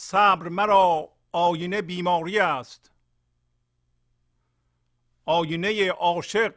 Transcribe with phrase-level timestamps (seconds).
[0.00, 2.90] صبر مرا آینه بیماری است.
[5.24, 6.54] آینه عاشق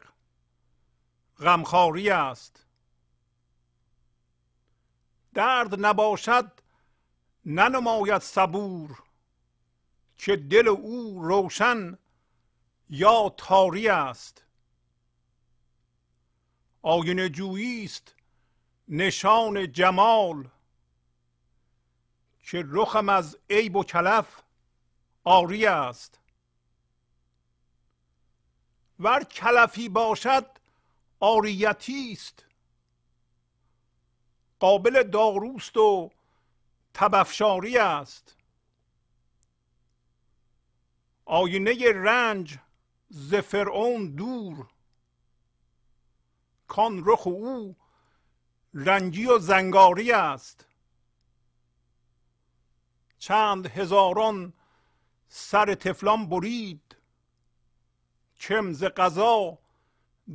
[1.39, 2.65] غمخواری است.
[5.33, 6.51] درد نباشد
[7.45, 9.03] ننماید صبور
[10.17, 11.97] که دل او روشن
[12.89, 14.45] یا تاری است.
[16.81, 18.15] آینه جویی است
[18.87, 20.49] نشان جمال
[22.51, 24.41] که رخم از عیب و کلف
[25.23, 26.19] آری است.
[28.99, 30.45] ور کلفی باشد
[31.19, 32.45] آریتی است.
[34.59, 36.11] قابل داروست و
[36.93, 38.35] تبفشاری است.
[41.25, 42.57] آینه رنج
[43.09, 44.67] ز فرعون دور.
[46.67, 47.75] کان رخ او
[48.73, 50.70] رنجی و زنگاری است.
[53.21, 54.53] چند هزاران
[55.29, 56.95] سر تفلان برید.
[58.37, 59.57] چم ز قضا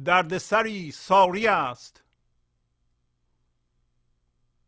[0.05, 2.03] دردسری ساری است.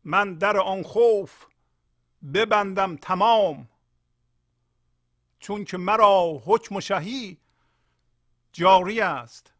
[0.03, 1.45] من در آن خوف
[2.33, 3.69] ببندم تمام.
[5.39, 7.37] چون که مرا حکم و شهی
[8.51, 9.53] جاری است.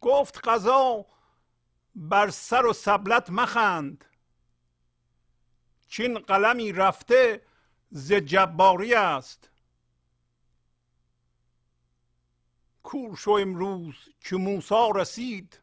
[0.00, 1.06] گفت قضا
[1.94, 4.04] بر سر و سبلت مخند.
[5.88, 7.42] چین قلمی رفته
[7.90, 9.50] ز جباری است.
[12.82, 15.60] کور شو امروز که موسا رسید.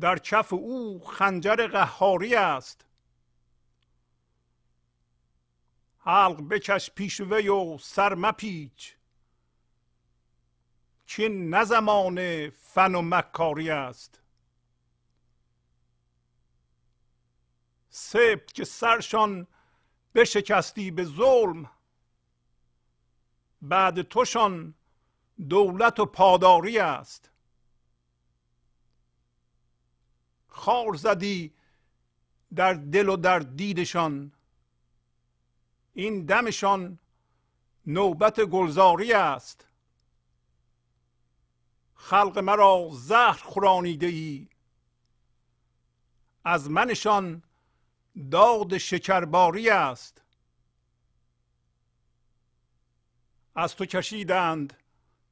[0.00, 2.86] در کف او خنجر قهاری است.
[5.98, 8.96] حلق بکش پیش وی و سر مپیچ.
[11.06, 14.20] چین نه زمان فن و مکاری است.
[17.98, 19.46] سبت که سرشان
[20.14, 21.70] بشکستی به ظلم
[23.62, 24.74] بعد توشان
[25.48, 27.30] دولت و پاداری است.
[30.48, 31.54] خار زدی
[32.54, 34.32] در دل و در دیدشان
[35.94, 36.98] این دمشان
[37.86, 39.66] نوبت گلزاری است.
[41.94, 44.48] خلق مرا زهر خورانیده ای
[46.44, 47.42] از منشان
[48.30, 50.22] داد شکرباری است.
[53.54, 54.76] از تو کشیدند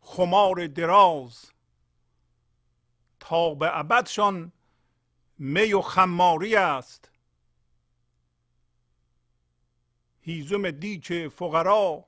[0.01, 1.51] خمار دراز.
[3.21, 4.53] تا به ابدشان
[5.39, 7.11] می و خماری است.
[10.21, 12.05] هیزم دیچ فقرا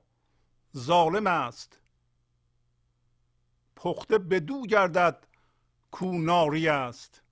[0.76, 1.80] ظالم است.
[3.76, 5.26] پخته بدو گردد
[5.90, 7.22] کو ناری است.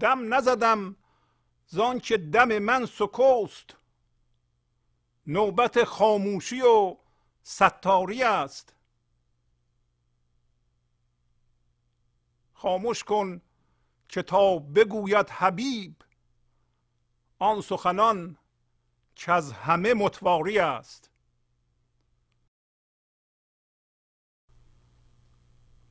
[0.00, 0.96] دم نزدم
[1.66, 3.76] زان که دم من سکوست.
[5.26, 6.96] نوبت خاموشی و
[7.42, 8.74] ستاری است.
[12.52, 13.40] خاموش کن
[14.08, 15.94] که تا بگوید حبیب
[17.38, 18.38] آن سخنان
[19.14, 21.10] که از همه متواری است.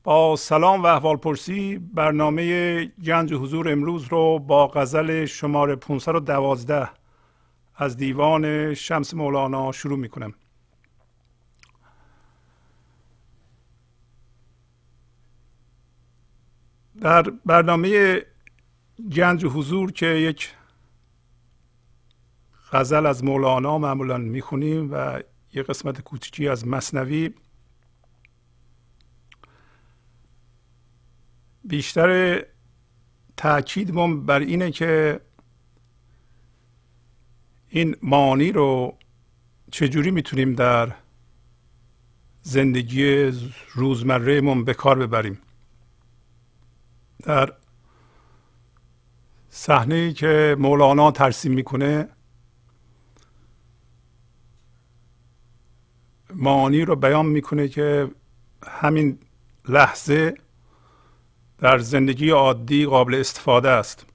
[0.08, 6.90] با سلام و احوال پرسی برنامه گنج حضور امروز رو با غزل شماره 512
[7.76, 10.34] از دیوان شمس مولانا شروع می کنم
[17.00, 18.20] در برنامه
[19.12, 20.54] گنج حضور که یک
[22.72, 25.20] غزل از مولانا معمولا می‌خونیم و
[25.54, 27.30] یه قسمت کوچکی از مصنوی
[31.68, 32.42] بیشتر
[33.36, 35.20] تاکیدمون بر اینه که
[37.68, 38.98] این مانی رو
[39.70, 40.94] چجوری می‌تونیم در
[42.42, 43.32] زندگی
[43.74, 45.38] روزمرهمون به کار ببریم؟
[47.22, 47.52] در
[49.50, 52.08] صحنه که مولانا ترسیم می‌کنه
[56.34, 58.10] معانی رو بیان می‌کنه که
[58.66, 59.18] همین
[59.68, 60.34] لحظه
[61.58, 64.06] در زندگی عادی قابل استفاده است.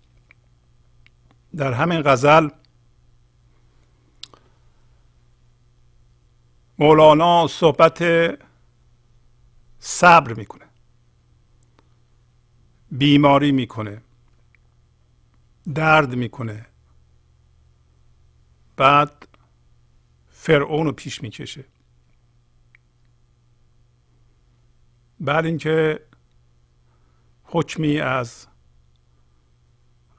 [1.55, 2.49] در همین غزل
[6.79, 8.03] مولانا صحبت
[9.79, 10.65] صبر می‌کنه
[12.91, 14.01] بیماری می‌کنه
[15.73, 16.65] درد می‌کنه
[18.77, 19.27] بعد
[20.29, 21.65] فرعون رو پیش می‌کشه.
[25.19, 25.99] بعد اینکه
[27.53, 28.47] حکمی از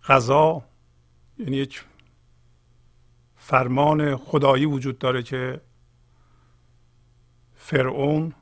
[0.05, 0.65] غذا
[1.39, 1.85] یعنی یک
[3.37, 5.61] فرمان خدایی وجود داره که
[7.55, 8.35] فرعون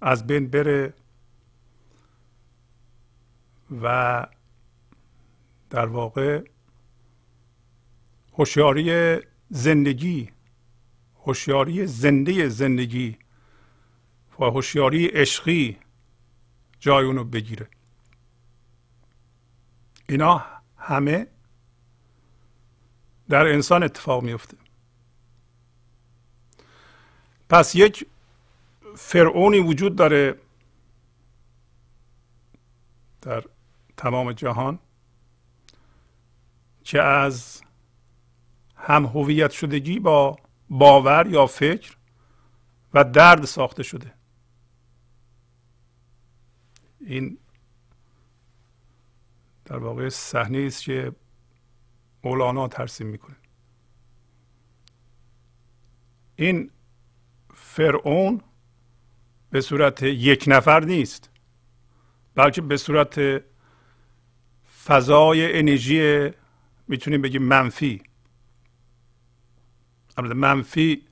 [0.00, 0.94] از بین بره
[3.82, 4.26] و
[5.70, 6.44] در واقع
[8.32, 9.18] هوشیاری
[9.50, 10.30] زندگی
[11.16, 13.18] هوشیاری زنده زندگی
[14.38, 15.78] و هوشیاری عشقی
[16.78, 17.68] جای اونو بگیره.
[20.10, 20.44] اینا
[20.76, 21.26] همه
[23.28, 24.56] در انسان اتفاق میفته.
[27.48, 28.06] پس یک
[28.96, 30.38] فرعونی وجود داره
[33.22, 33.44] در
[33.96, 34.78] تمام جهان
[36.84, 37.62] که از
[38.76, 40.38] هم هویت شدگی با
[40.70, 41.96] باور یا فکر
[42.94, 44.14] و درد ساخته شده.
[47.00, 47.38] این
[49.70, 51.12] در واقع صحنه است که
[52.24, 53.36] مولانا ترسیم می‌کنه.
[56.36, 56.70] این
[57.54, 58.40] فرعون
[59.50, 61.30] به صورت یک نفر نیست
[62.34, 63.42] بلکه به صورت
[64.84, 66.30] فضای انرژی
[66.88, 68.02] می‌تونیم بگیم منفی.
[70.16, 71.06] البته منفی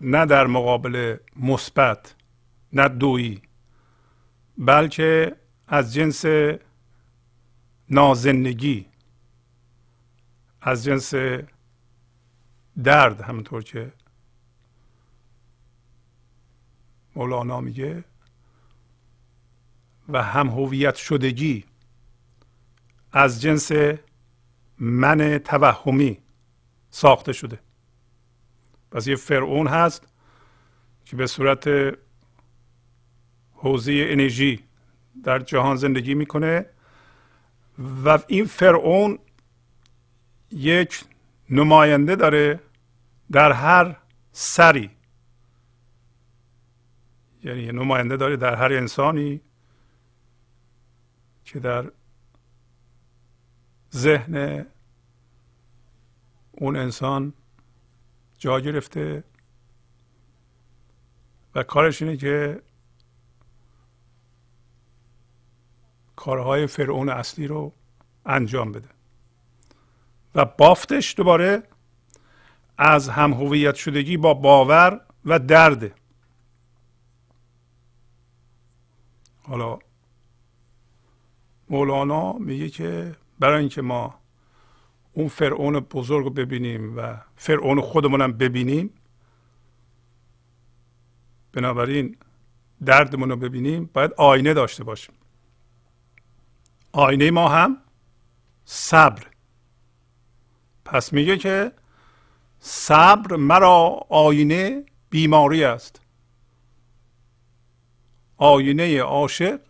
[0.00, 2.14] نه در مقابل مثبت
[2.72, 3.42] نه دویی
[4.58, 5.36] بلکه
[5.68, 6.24] از جنس
[7.90, 8.86] نازندگی.
[10.60, 11.14] از جنس
[12.84, 13.92] درد همونطور که
[17.16, 18.04] مولانا میگه
[20.08, 21.64] و هم هویت شدگی
[23.12, 23.72] از جنس
[24.78, 26.18] من توهمی
[26.90, 27.58] ساخته شده.
[28.90, 30.08] پس یه فرعون هست
[31.04, 31.68] که به صورت
[33.52, 34.64] حوزه انرژی
[35.24, 36.66] در جهان زندگی می‌کنه.
[37.78, 39.18] و این فرعون
[40.50, 41.04] یک
[41.50, 42.60] نماینده داره
[43.30, 43.96] در هر
[44.32, 44.90] سری.
[47.44, 49.40] یعنی نماینده داره در هر انسانی
[51.44, 51.90] که در
[53.94, 54.66] ذهن
[56.52, 57.32] اون انسان
[58.38, 59.24] جا گرفته.
[61.54, 62.62] و کارش اینه که
[66.26, 67.72] کارهای فرعون اصلی رو
[68.26, 68.88] انجام بده.
[70.34, 71.62] و بافتش دوباره
[72.78, 75.94] از هم هویت شدگی با باور و درده
[79.42, 79.78] حالا
[81.70, 84.14] مولانا میگه که برای اینکه ما
[85.12, 88.90] اون فرعون بزرگ رو ببینیم و فرعون خودمونم ببینیم
[91.52, 92.16] بنابراین
[92.84, 95.14] دردمون رو ببینیم باید آینه داشته باشیم.
[96.96, 97.78] آینه ما هم
[98.64, 99.26] صبر.
[100.84, 101.72] پس میگه که
[102.58, 106.00] صبر مرا آینه بیماری است.
[108.36, 109.60] آینه عاشق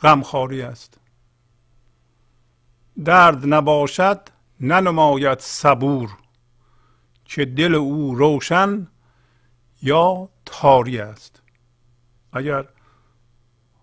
[0.00, 1.00] غمخواری است.
[3.04, 4.28] درد نباشد
[4.60, 6.18] ننماید صبور
[7.24, 8.88] که دل او روشن
[9.82, 11.42] یا تاری است.
[12.32, 12.68] اگر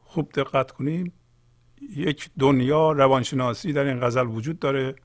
[0.03, 1.13] خوب دقت کنیم
[1.89, 4.95] یک دنیا روانشناسی در این غزل وجود داره.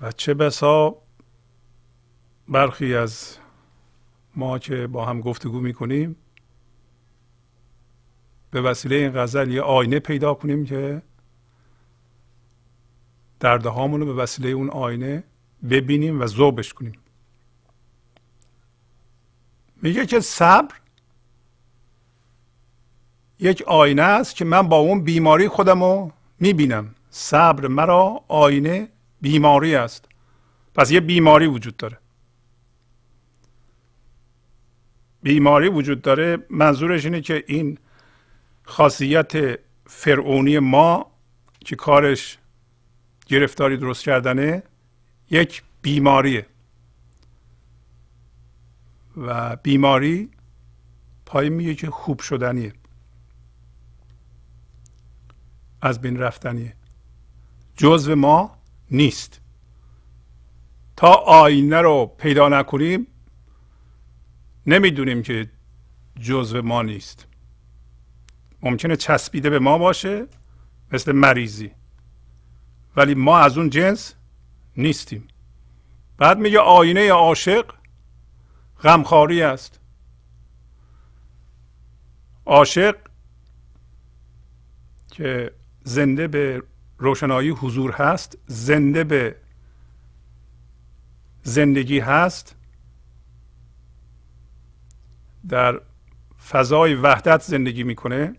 [0.00, 0.96] و چه بسا
[2.48, 3.36] برخی از
[4.36, 6.16] ما که با هم گفتگو می‌کنیم
[8.50, 11.02] به وسیله این غزل یه آینه پیدا کنیم که
[13.40, 15.24] درده رو به وسیله اون آینه
[15.70, 16.98] ببینیم و ذوبش کنیم.
[19.82, 20.79] میگه که صبر
[23.40, 26.94] یک آینه است که من با اون بیماری خودم رو می‌بینم.
[27.10, 28.88] صبر مرا آینه
[29.20, 30.04] بیماری است.
[30.74, 31.98] پس یه بیماری وجود داره.
[35.22, 37.78] بیماری وجود داره منظورش اینه که این
[38.62, 41.06] خاصیت فرعونی ما
[41.60, 42.38] که کارش
[43.26, 44.62] گرفتاری درست کردنه
[45.30, 46.46] یک بیماریه.
[49.16, 50.30] و بیماری
[51.26, 52.72] پای میگه که خوب شدنیه.
[55.82, 56.76] از بین رفتنیه
[57.76, 58.56] جزو ما
[58.90, 59.40] نیست.
[60.96, 63.06] تا آینه رو پیدا نکنیم
[64.66, 65.50] نمی‌دونیم که
[66.20, 67.26] جزو ما نیست.
[68.62, 70.26] ممکنه چسبیده به ما باشه
[70.92, 71.70] مثل مریضی.
[72.96, 74.14] ولی ما از اون جنس
[74.76, 75.28] نیستیم.
[76.18, 77.74] بعد میگه آینه عاشق
[78.82, 79.80] غمخواری است.
[82.46, 82.96] عاشق
[85.10, 85.52] که
[85.84, 86.62] زنده به
[86.98, 89.36] روشنایی حضور هست زنده به
[91.42, 92.56] زندگی هست.
[95.48, 95.80] در
[96.48, 98.34] فضای وحدت زندگی می‌کنه.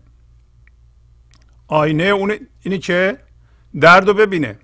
[1.68, 3.18] آینه اون اینی که
[3.80, 4.58] درد رو ببینه.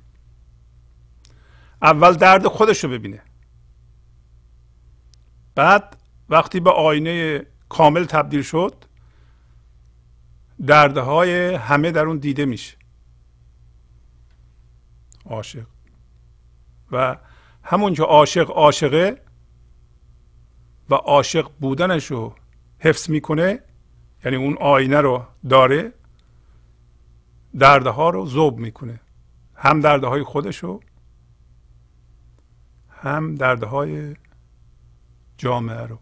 [1.82, 3.22] اول درد خودش رو ببینه.
[5.54, 5.96] بعد
[6.28, 8.84] وقتی به آینه کامل تبدیل شد
[10.66, 12.76] دردهای همه در اون دیده میشه.
[15.24, 15.66] عاشق.
[16.92, 17.16] و
[17.62, 19.22] همون که عاشق عاشقه
[20.90, 22.34] و عاشق بودنش رو
[22.78, 23.60] حفظ می‌کنه
[24.24, 25.92] یعنی اون آینه رو داره
[27.58, 29.00] دردها رو ذوب می‌کنه.
[29.54, 30.80] هم دردهای خودش رو
[32.90, 34.16] هم دردهای
[35.36, 35.98] جامعه رو.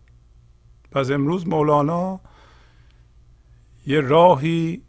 [0.90, 2.20] پس امروز مولانا
[3.86, 4.82] یه راهی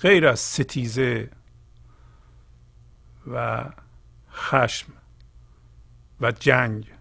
[0.00, 1.30] غیر از ستیزه
[3.26, 3.64] و
[4.32, 4.92] خشم
[6.20, 6.92] و جنگ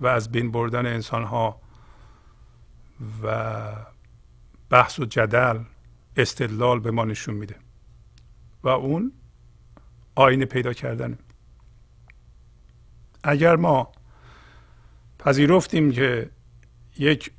[0.00, 1.60] و از بین بردن انسان ها
[3.22, 3.62] و
[4.70, 5.58] بحث و جدل
[6.16, 7.56] استدلال به ما نشون میده.
[8.62, 9.12] و اون
[10.14, 11.18] آینه پیدا کردن
[13.24, 13.92] اگر ما
[15.18, 16.30] پذیرفتیم که
[16.98, 17.32] یک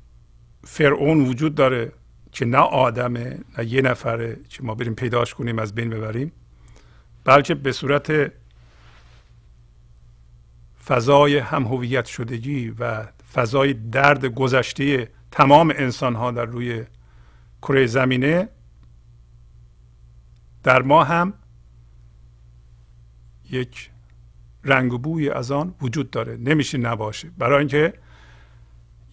[0.64, 1.92] فرعون وجود داره
[2.32, 6.32] که نه آدمه نه یه نفره که ما بریم پیداش کنیم از بین ببریم
[7.24, 8.32] بلکه به صورت
[10.86, 16.84] فضای هم هویت شدگی و فضای درد گذشته تمام انسان ها در روی
[17.62, 18.48] کره زمینه
[20.62, 21.34] در ما هم
[23.50, 23.90] یک
[24.64, 26.36] رنگ و بوی از آن وجود داره.
[26.36, 27.30] نمیشه نباشه.
[27.38, 27.94] برای اینکه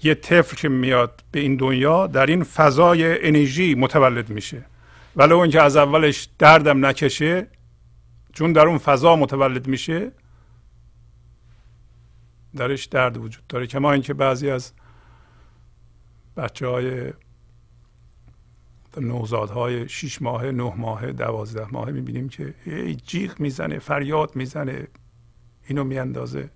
[0.04, 4.66] یه طفل که میاد به این دنیا در این فضای انرژی متولد میشه.
[5.16, 7.48] ولو اینکه از اولش دردم نکشه
[8.34, 10.12] چون در اون فضا متولد میشه
[12.56, 13.68] درش درد وجود داره.
[13.68, 14.74] کما اینکه بعضی از
[16.38, 17.14] بچه های
[18.98, 24.88] نوزادهای شیش ماه نه ماه دوازده ماه می‌بینیم که یه جیغ می‌زنه فریاد می‌زنه.
[25.68, 26.50] اینو میاندازه.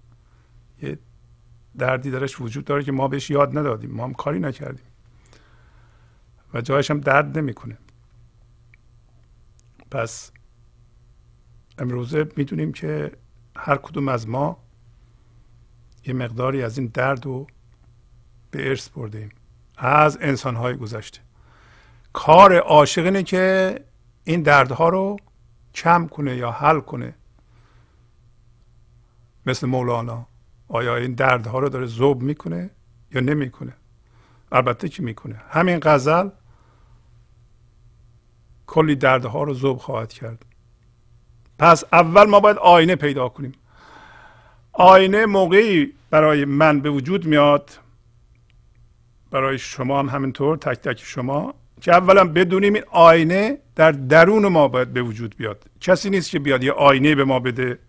[0.82, 1.00] یه
[1.78, 3.92] دردی درش وجود داره که ما بهش یاد ندادیم.
[3.92, 4.86] ما هم کاری نکردیم.
[6.54, 7.78] و جایش هم درد نمی‌کنه.
[9.92, 10.32] پس
[11.78, 13.12] امروزه می‌دونیم که
[13.56, 14.58] هر کدوم از ما
[16.06, 17.48] یه مقداری از این درد رو
[18.52, 19.30] به ارث بردیم
[19.78, 21.20] از انسانهای گذشته.
[22.14, 23.80] کار عاشق اینه که
[24.24, 25.18] این دردها رو
[25.74, 27.16] کم کنه یا حل کنه.
[29.46, 30.28] مثل مولانا.
[30.74, 32.70] آیا این دردها رو داره زوب می‌کنه
[33.12, 33.74] یا نمی‌کنه؟
[34.52, 36.30] البته که می‌کنه؟ همین غزل
[38.68, 40.46] کلی دردها رو زوب خواهد کرد.
[41.60, 43.52] پس اول ما باید آینه پیدا کنیم.
[44.72, 47.72] آینه موقعی برای من به وجود میاد
[49.32, 54.68] برای شما هم همینطور تک تک شما که اولا بدونیم این آینه در درون ما
[54.68, 55.66] باید به وجود بیاد.
[55.82, 57.80] کسی نیست که بیاد یه آینه به ما بده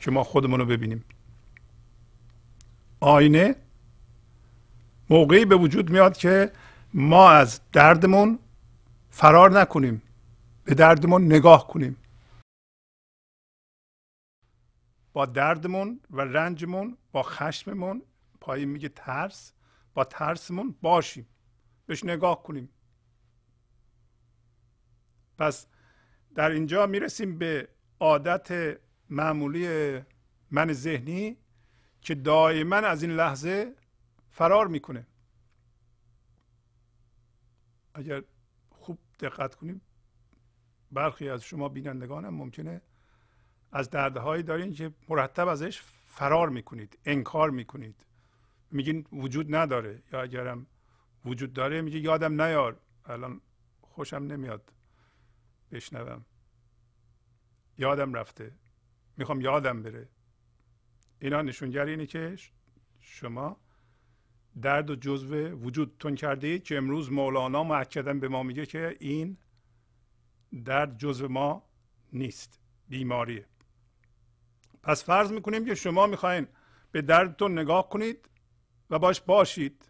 [0.00, 1.04] که ما خودمون رو ببینیم.
[3.00, 3.56] آینه
[5.10, 6.52] موقعی به وجود میاد که
[6.94, 8.38] ما از دردمون
[9.10, 10.02] فرار نکنیم
[10.64, 11.96] به دردمون نگاه کنیم.
[15.12, 18.02] با دردمون و رنجمون با خشممون
[18.40, 19.52] پایین میگه ترس
[19.94, 21.26] با ترسمون باشیم
[21.86, 22.68] بهش نگاه کنیم.
[25.38, 25.66] پس
[26.34, 27.68] در اینجا می‌رسیم به
[28.00, 28.78] عادت
[29.10, 30.00] معمولی
[30.50, 31.36] من ذهنی.
[32.04, 33.74] که دائما از این لحظه
[34.30, 35.06] فرار می‌کنه.
[37.94, 38.22] اگر
[38.70, 39.80] خوب دقت کنیم
[40.92, 42.80] برخی از شما بینندگانم ممکنه
[43.72, 48.06] از دردهایی دارین که مرتب ازش فرار می‌کنید انکار می‌کنید.
[48.70, 50.02] میگین وجود نداره.
[50.12, 50.66] یا اگرم
[51.24, 52.80] وجود داره میگه یادم نیار.
[53.04, 53.40] الان
[53.80, 54.72] خوشم نمیاد.
[55.72, 56.24] بشنوم.
[57.78, 58.52] یادم رفته.
[59.16, 60.08] می‌خوام یادم بره.
[61.24, 62.36] اینا نشونگر اینه که
[63.00, 63.56] شما
[64.62, 69.36] درد و جزو وجودتون کرده اید که امروز مولانا معکدن به ما میگه که این
[70.64, 71.62] درد جزو ما
[72.12, 73.46] نیست بیماریه.
[74.82, 76.46] پس فرض می‌کنیم که شما می‌خواین
[76.92, 78.28] به دردتون نگاه کنید
[78.90, 79.88] و باش باشید.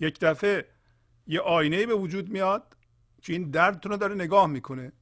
[0.00, 0.68] یک دفعه
[1.26, 2.76] یه آینه به وجود میاد
[3.22, 4.92] که این دردتون رو داره نگاه می‌کنه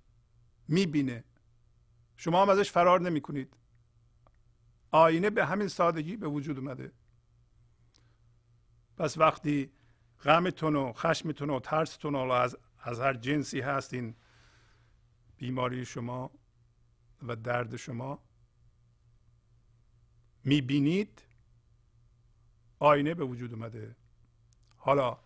[0.69, 1.25] می‌بینه.
[2.17, 3.57] شما هم ازش فرار نمی‌کنید.
[4.93, 6.93] آینه به همین سادگی به وجود اومده.
[8.97, 9.71] پس وقتی
[10.25, 14.15] غمتون و خشمتون و ترستون و از, از هر جنسی هست این
[15.37, 16.31] بیماری شما
[17.23, 18.19] و درد شما
[20.45, 21.23] می‌بینید
[22.79, 23.97] آینه به وجود اومده.
[24.77, 25.19] حالا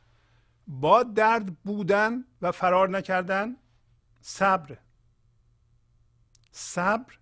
[0.66, 3.56] با درد بودن و فرار نکردن
[4.20, 4.78] صبر.
[6.52, 7.18] صبر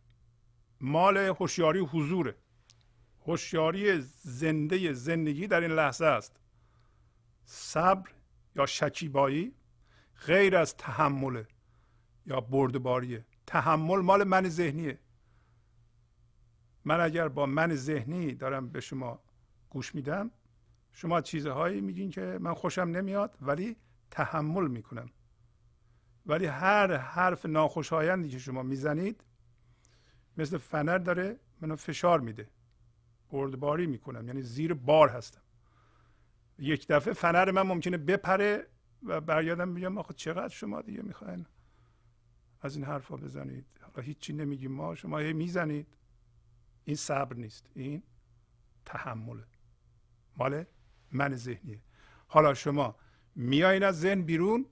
[0.81, 2.35] مال هوشیاری حضوره.
[3.26, 6.40] هوشیاری زنده زندگی در این لحظه است.
[7.45, 8.11] صبر
[8.57, 9.54] یا شکیبایی
[10.26, 11.47] غیر از تحمله
[12.26, 13.26] یا بردباریه.
[13.47, 14.99] تحمل مال من ذهنیه.
[16.85, 19.21] من اگر با من ذهنی دارم به شما
[19.71, 20.31] گوش میدم
[20.93, 23.76] شما چیزهایی میگین که من خوشم نمیاد ولی
[24.11, 25.11] تحمل می‌کنم.
[26.26, 29.25] ولی هر حرف ناخوشایندی که شما می‌زنید
[30.36, 32.48] مثل فنر داره منو فشار میده.
[33.30, 34.26] بردباری می‌کنم.
[34.28, 35.40] یعنی زیر بار هستم.
[36.58, 38.66] یک دفعه فنر من ممکنه بپره
[39.02, 41.46] و برگردم بگم آخه چقدر شما دیگه می‌خواین
[42.60, 44.72] از این حرفا بزنید؟ حالا هیچی نمیگیم.
[44.72, 45.86] ما شما هی می‌زنید.
[46.84, 47.70] این صبر نیست.
[47.74, 48.02] این
[48.84, 49.44] تحمله
[50.36, 50.64] مال
[51.12, 51.80] من ذهنیه.
[52.26, 52.96] حالا شما
[53.34, 54.66] میایین از ذهن بیرون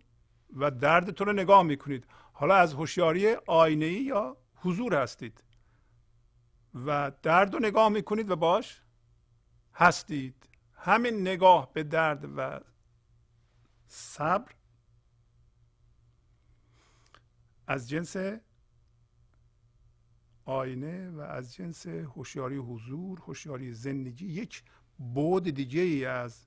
[0.56, 2.06] و دردتون رو نگاه می‌کنید.
[2.32, 5.44] حالا از هوشیاری آینه ای یا حضور هستید؟
[6.74, 8.82] و درد رو نگاه می‌کنید و باش
[9.74, 10.48] هستید.
[10.74, 12.60] همین نگاه به درد و
[13.86, 14.52] صبر
[17.66, 18.16] از جنس
[20.44, 24.62] آینه و از جنس هوشیاری حضور هوشیاری زندگی یک
[24.98, 26.46] بود دیگه ای از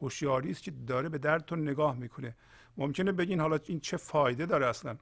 [0.00, 2.36] هوشیاری است که داره به دردتون نگاه می‌کنه.
[2.76, 4.98] ممکنه بگین حالا این چه فایده داره اصلا؟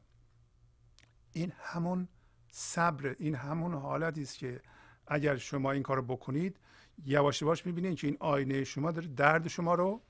[1.33, 2.09] این همون
[2.55, 4.63] صبر این همون حالتی است که
[5.07, 6.57] اگر شما این کارو بکنید
[7.05, 10.03] یواش یواش می‌بینید که این آینه شما داره درد شما رو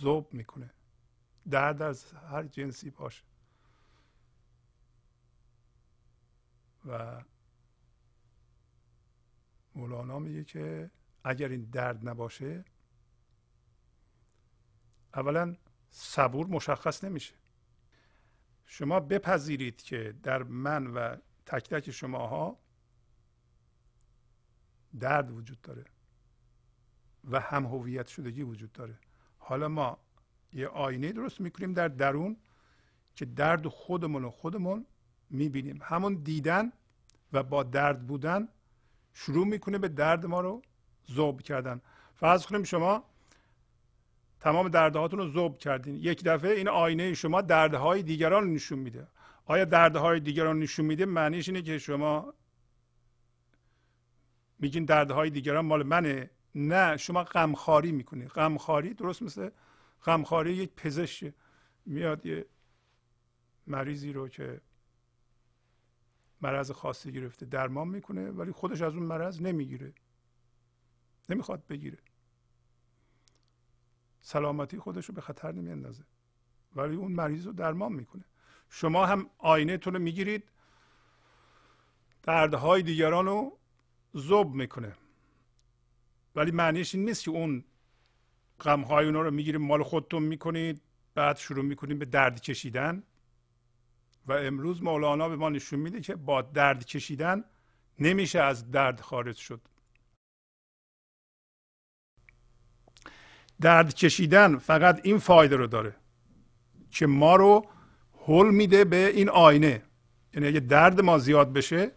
[0.00, 0.70] ذوب می‌کنه.
[1.50, 3.22] درد از هر جنسی باشه.
[6.86, 7.22] و
[9.74, 10.90] مولانا میگه که
[11.24, 12.64] اگر این درد نباشه
[15.14, 15.56] اولا
[15.90, 17.34] صبور مشخص نمیشه.
[18.82, 21.16] شما بپذیرید که در من و
[21.46, 22.58] تک تک شماها
[25.00, 25.84] درد وجود داره
[27.30, 28.98] و هم هویت شدگی وجود داره.
[29.38, 29.98] حالا ما
[30.52, 32.36] یه آینه درست می‌کنیم در درون
[33.14, 34.86] که درد خودمون و خودمون
[35.30, 35.80] می‌بینیم.
[35.82, 36.72] همون دیدن
[37.32, 38.48] و با درد بودن
[39.12, 40.62] شروع می‌کنه به درد ما رو
[41.10, 41.80] ذوب کردن.
[42.14, 43.04] فرض کنیم شما
[44.42, 45.96] تمام دردهاتون رو ذوب کردین.
[45.96, 49.06] یک دفعه این آینه شما دردهای دیگران نشون میده.
[49.44, 52.34] آیا دردهای دیگران نشون میده؟ معنیش اینه که شما
[54.58, 56.30] میگین دردهای دیگران مال منه.
[56.54, 59.50] نه شما غمخواری می‌کنید غمخواری درست مثل
[60.04, 61.34] غمخواری یک پزشک.
[61.86, 62.46] میاد یه
[63.66, 64.60] مریضی رو که
[66.40, 69.92] مرض خاصی گرفته درمان می‌کنه ولی خودش از اون مرض نمی‌گیره.
[71.28, 71.98] نمی‌خواد بگیره.
[74.22, 76.04] سلامتی خودش رو به خطر نمیاندازه.
[76.76, 78.24] ولی اون مریض رو درمان می‌کنه.
[78.68, 80.48] شما هم آینه رو می‌گیرید.
[82.22, 83.58] دردهای دیگران رو
[84.12, 84.92] زوب می‌کنه.
[86.36, 87.64] ولی معنیش این نیست که اون
[88.60, 90.82] غمهای اونا رو می‌گیرید مال خودتون می‌کنید
[91.14, 93.02] بعد شروع می‌کنید به درد کشیدن.
[94.26, 97.44] و امروز مولانا به ما نشون میده که با درد کشیدن
[97.98, 99.60] نمیشه از درد خارج شد.
[103.62, 105.94] درد کشیدن فقط این فایده رو داره
[106.90, 107.66] که ما رو
[108.26, 109.82] حل میده به این آینه.
[110.34, 111.90] یعنی اگه درد ما زیاد بشه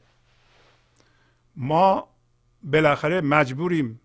[1.55, 2.09] ما
[2.63, 4.01] بالاخره مجبوریم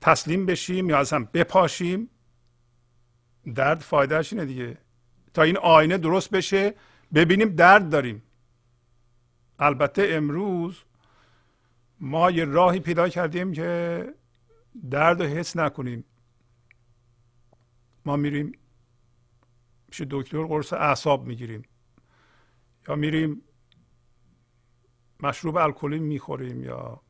[0.00, 2.10] تسلیم بشیم یا اصلا بپاشیم.
[3.54, 4.78] درد فایدهش اینه دیگه.
[5.34, 6.74] تا این آینه درست بشه
[7.14, 8.22] ببینیم درد داریم.
[9.58, 10.82] البته امروز
[12.00, 14.04] ما یه راهی پیدا کردیم که
[14.90, 16.04] درد رو حس نکنیم.
[18.04, 18.52] ما میریم
[19.90, 21.62] پیش دکتر قرص اعصاب می‌گیریم.
[22.88, 23.42] یا میریم
[25.20, 27.00] مشروب الکلی می‌خوریم یا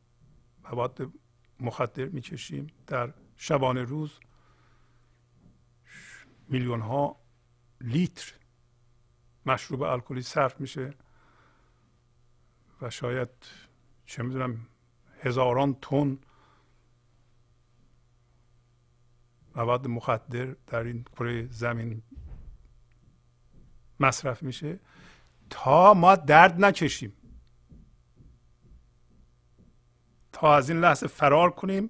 [0.63, 1.11] مواد
[1.59, 4.19] مخدر می‌کشیم در شبانه روز.
[6.49, 7.21] میلیون ها
[7.81, 8.33] لیتر
[9.45, 10.93] مشروب الکلی صرف میشه
[12.81, 13.29] و شاید
[14.05, 14.67] چه می‌دونم
[15.21, 16.19] هزاران تن
[19.57, 22.01] مواد مخدر در این کره زمین
[23.99, 24.79] مصرف میشه
[25.49, 27.13] تا ما درد نکشیم.
[30.31, 31.89] تا از این لحظه فرار کنیم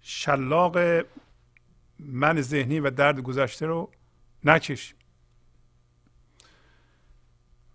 [0.00, 0.78] شلاق
[1.98, 3.90] من ذهنی و درد گذشته رو
[4.44, 4.96] نکشیم.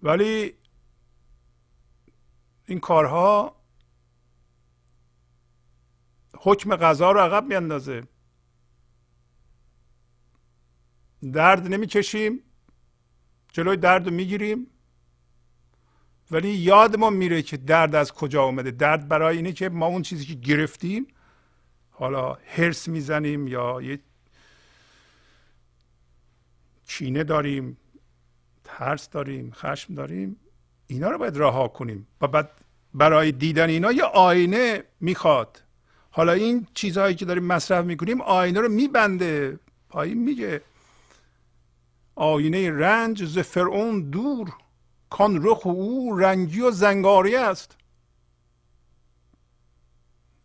[0.04, 0.54] ولی
[2.66, 3.56] این کارها
[6.38, 8.08] حکم غذا رو عقب میاندازه.
[11.34, 12.40] درد نمی‌کشیم
[13.54, 14.68] جلوی درد رو می‌گیریم.
[16.32, 20.02] ولی یاد ما میره که درد از کجا آمده درد برای اینه که ما اون
[20.02, 21.08] چیزی که گرفتیم
[21.92, 24.00] حالا هرس می‌زنیم یا یه
[26.88, 27.78] چینه داریم
[28.64, 30.36] ترس داریم خشم داریم
[30.88, 32.08] اینا رو باید رها کنیم.
[32.22, 32.52] و بعد
[32.94, 35.64] برای دیدن اینا یه آینه می‌خواد.
[36.12, 39.60] حالا این چیزهایی که داریم مصرف می‌کنیم آینه رو میبنده.
[39.90, 40.62] پایین میگه.
[42.20, 44.54] آینه رنج ز فرعون دور
[45.10, 47.78] کان رخ او رنگی و زنگاری است.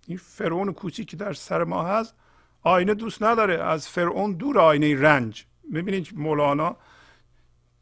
[0.07, 2.15] این فرعون کوچی که در سر ما هست
[2.63, 5.47] آینه دوست نداره از فرعون دور آینه رنج.
[5.71, 6.77] می‌بینید مولانا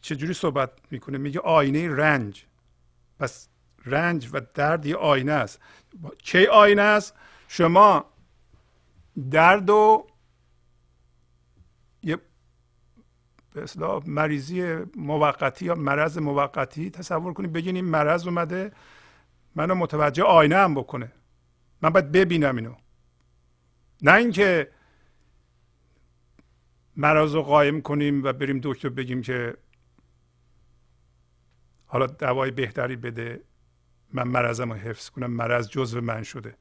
[0.01, 2.45] چجوری صحبت می‌کنه؟ میگه آینه رنج.
[3.19, 3.49] پس
[3.85, 5.61] رنج و درد یه آینه است.
[6.19, 7.15] چه آینه است؟
[7.49, 8.05] شما
[9.31, 10.07] درد و
[12.03, 12.19] یه
[13.55, 18.73] به اصلاح مریضی موقتی یا مرض موقتی تصور کنید بگین این مرض اومده
[19.55, 21.13] منو متوجه آینه هم بکنه.
[21.83, 22.75] من باید ببینم اینو.
[24.03, 24.71] نه اینکه
[26.97, 29.57] مرض رو قایم کنیم و بریم دکتر بگیم که
[31.87, 33.45] حالا دوای بهتری بده
[34.13, 36.57] من مرضم رو حفظ کنم مرض جزو من شده.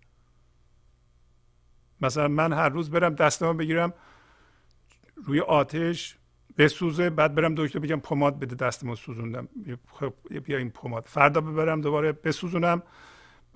[2.01, 3.93] مثلا من هر روز برم دستمو بگیرم
[5.25, 6.17] روی آتش
[6.57, 9.47] بسوزه بعد برم دکتر بگم پماد بده دستمو سوزوندم.
[9.91, 10.13] خب
[10.45, 11.03] بیا این پماد.
[11.07, 12.83] فردا ببرم دوباره بسوزونم.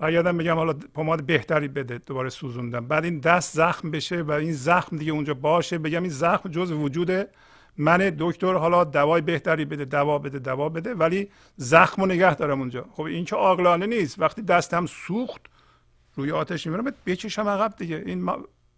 [0.00, 2.88] و یادم بگم حالا پماد بهتری بده دوباره سوزوندم.
[2.88, 5.78] بعد این دست زخم بشه و این زخم دیگه اونجا باشه.
[5.78, 7.28] بگم این زخم جز وجود
[7.78, 12.60] من دکتر حالا دوای بهتری بده دوا بده دوا بده ولی زخم و نگه دارم
[12.60, 12.86] اونجا.
[12.92, 14.18] خب این که عاقلانه نیست.
[14.18, 15.40] وقتی دستم سوخت
[16.14, 18.02] روی آتش می‌برم بکشم عقب دیگه.
[18.06, 18.30] این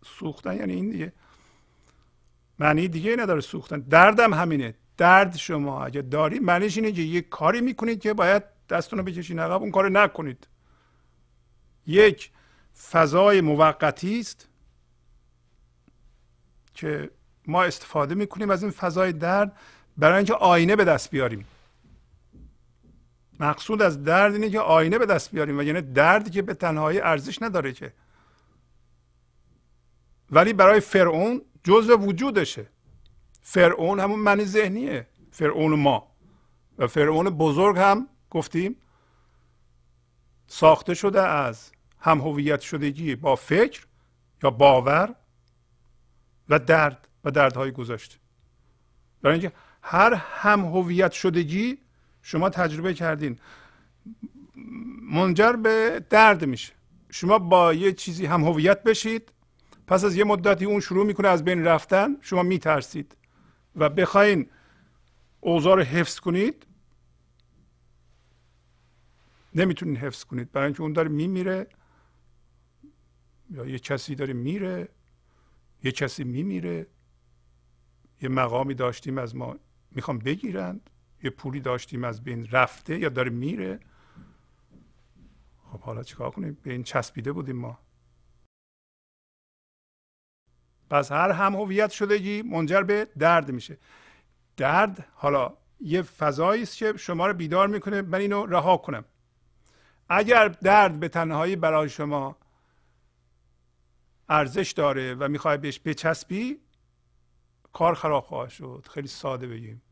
[0.04, 1.12] سوختن یعنی این دیگه.
[2.58, 3.80] معنی دیگه نداره سوختن.
[3.80, 4.74] دردم همینه.
[4.96, 9.38] درد شما اگه داری معنیش اینه که یه کاری می‌کنید که باید دستتون رو بکشین.
[9.38, 10.46] عقب اون کار نکنید.
[11.86, 12.30] یک
[12.90, 14.48] فضای موقتی است
[16.74, 17.10] که
[17.46, 19.56] ما استفاده می‌کنیم از این فضای درد
[19.96, 21.46] برای اینکه آینه به دست بیاریم.
[23.40, 27.00] مقصود از درد اینه که آینه به دست بیاریم و یعنی دردی که به تنهایی
[27.00, 27.92] ارزش نداره که.
[30.30, 32.66] ولی برای فرعون جزء وجودشه.
[33.40, 35.06] فرعون همون معنی ذهنیه.
[35.30, 36.12] فرعون ما.
[36.78, 38.76] و فرعون بزرگ هم گفتیم
[40.46, 43.86] ساخته شده از هم هویت شدگی با فکر
[44.42, 45.14] یا باور
[46.48, 48.16] و درد و دردهای گذشته.
[49.22, 51.78] برای اینکه هر هم هویت شدگی
[52.22, 53.38] شما تجربه کردین
[55.10, 56.72] منجر به درد میشه.
[57.10, 59.32] شما با یه چیزی هم هویت بشید
[59.88, 63.16] پس از یه مدتی اون شروع می‌کنه از بین رفتن شما میترسید
[63.76, 64.50] و بخواین
[65.40, 66.66] اوضاع رو حفظ کنید
[69.54, 70.52] نمی‌تونید حفظ کنید.
[70.52, 71.66] برای اینکه اون داره میمیره
[73.50, 74.88] یا یه کسی داره میره
[75.84, 76.86] یه کسی میمیره.
[78.22, 79.56] یه مقامی داشتیم از ما
[79.90, 80.90] می‌خوام بگیرند
[81.22, 83.80] یه پولی داشتیم از بین رفته یا داره میره.
[85.72, 87.78] خب حالا چیکار کنیم؟ به این چسبیده بودیم ما.
[90.90, 93.78] پس هر هم هویت شدگی منجر به درد میشه.
[94.56, 99.04] درد حالا یه فضایی است که شما رو بیدار می‌کنه من اینو رها کنم.
[100.08, 102.36] اگر درد به تنهایی برای شما
[104.28, 106.60] ارزش داره و می‌خوای بهش بچسبی
[107.72, 108.86] کار خراب خواهد شد.
[108.90, 109.82] خیلی ساده بگیم.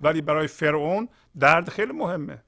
[0.00, 1.08] ولی برای فرعون
[1.38, 2.42] درد خیلی مهمه.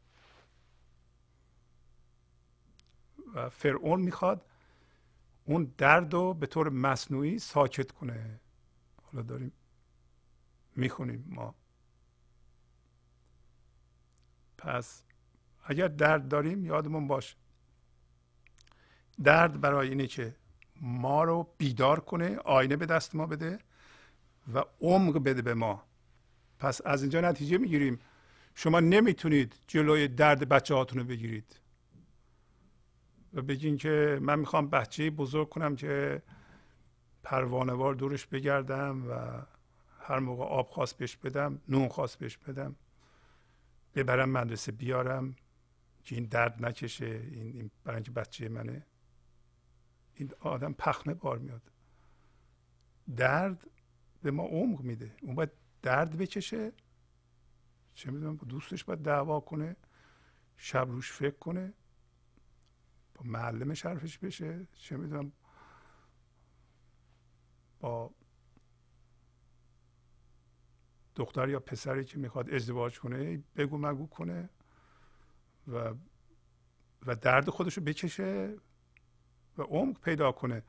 [3.34, 4.46] و فرعون می‌خواد
[5.44, 8.40] اون درد رو به طور مصنوعی ساکت کنه.
[9.02, 9.52] حالا داریم
[10.76, 11.54] می‌خونیم ما.
[14.58, 15.02] پس
[15.64, 17.36] اگر درد داریم یادمون باشه
[19.22, 20.36] درد برای اینه که
[20.80, 23.58] ما رو بیدار کنه آینه به دست ما بده
[24.54, 25.82] و عمق بده به ما.
[26.58, 28.00] پس از اینجا نتیجه می‌گیریم.
[28.54, 31.60] شما نمی‌تونید جلوی درد بچه هاتون رو بگیرید.
[33.34, 36.22] و بگین که من می‌خوام بچه بزرگ کنم که
[37.22, 39.42] پروانوار دورش بگردم و
[40.00, 42.76] هر موقع آب خواست بهش بدم نون خواست بهش بدم.
[43.94, 45.36] ببرم مدرسه بیارم.
[46.04, 47.06] که این درد نکشه.
[47.06, 48.86] این برای اینکه بچه منه.
[50.14, 51.62] این آدم پخنه بار میاد.
[53.16, 53.66] درد
[54.22, 55.16] به ما عمق میده.
[55.22, 55.50] اون باید
[55.82, 56.72] درد بکشه.
[57.94, 59.76] چه می‌دونم با دوستش باید دعوا کنه.
[60.56, 61.72] شب روش فکر کنه.
[63.14, 64.66] با معلمش حرفش بشه.
[64.72, 65.32] چه می‌دونم.
[67.80, 68.10] با
[71.16, 74.48] دختر یا پسری که می‌خواد ازدواج کنه بگو مگو کنه
[75.68, 75.94] و
[77.06, 78.56] و درد خودش رو بکشه
[79.58, 80.62] و عمق پیدا کنه.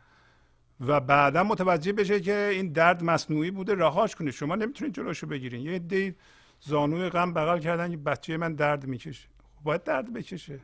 [0.80, 4.32] و بعدا متوجه بشه که این درد مصنوعی بوده رهاش کنه.
[4.32, 5.62] شما نمی‌تونید جلوشو بگیرین.
[5.62, 6.16] یه دی
[6.60, 9.30] زانوی غم بغل کردن که بچه من درد می‌کشه.
[9.56, 10.60] خب باید درد بکشه.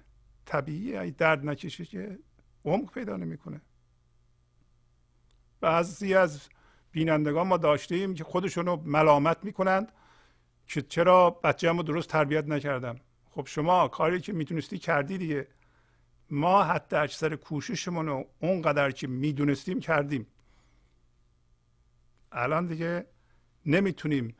[0.45, 0.99] طبیعیه.
[0.99, 2.19] اگه درد نکشه که
[2.65, 3.61] عمق پیدا نمی‌کنه.
[5.61, 6.49] بعضی از
[6.91, 9.91] بینندگان ما داشته ایم که خودشون رو ملامت می‌کنند
[10.67, 12.95] که چرا بچه رو درست تربیت نکردم
[13.29, 15.47] خب شما کاری که می‌تونستی کردی دیگه.
[16.29, 20.27] ما حتی اکثر کوششمون رو اونقدر که می‌دونستیم کردیم.
[22.31, 23.05] الان دیگه
[23.65, 24.35] نمی‌تونیم.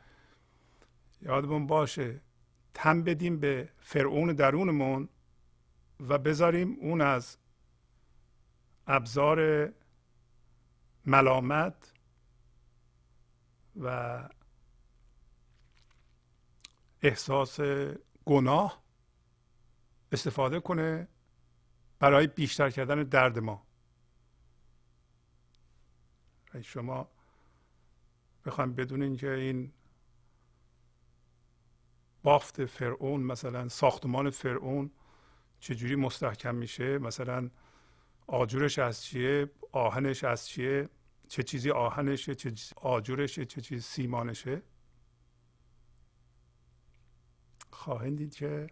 [1.22, 2.20] یادمون باشه
[2.74, 5.08] تم بدیم به فرعون درونمون.
[6.08, 7.36] و بذاریم اون از
[8.86, 9.72] ابزار
[11.06, 11.92] ملامت
[13.76, 14.28] و
[17.02, 17.60] احساس
[18.24, 18.82] گناه
[20.12, 21.08] استفاده کنه
[21.98, 23.66] برای بیشتر کردن درد ما.
[26.62, 27.08] شما
[28.44, 29.72] بخوایم بدونین که این
[32.22, 34.90] بافت فرعون مثلا ساختمان فرعون
[35.62, 37.50] چجوری مستحکم میشه؟ مثلا
[38.26, 40.88] آجورش از چیه؟ آهنش از چیه؟
[41.28, 44.62] چه چیزی آهنشه؟ چه چیزی آجورشه چه چیزی سیمانشه؟
[47.70, 48.66] خواهید دید که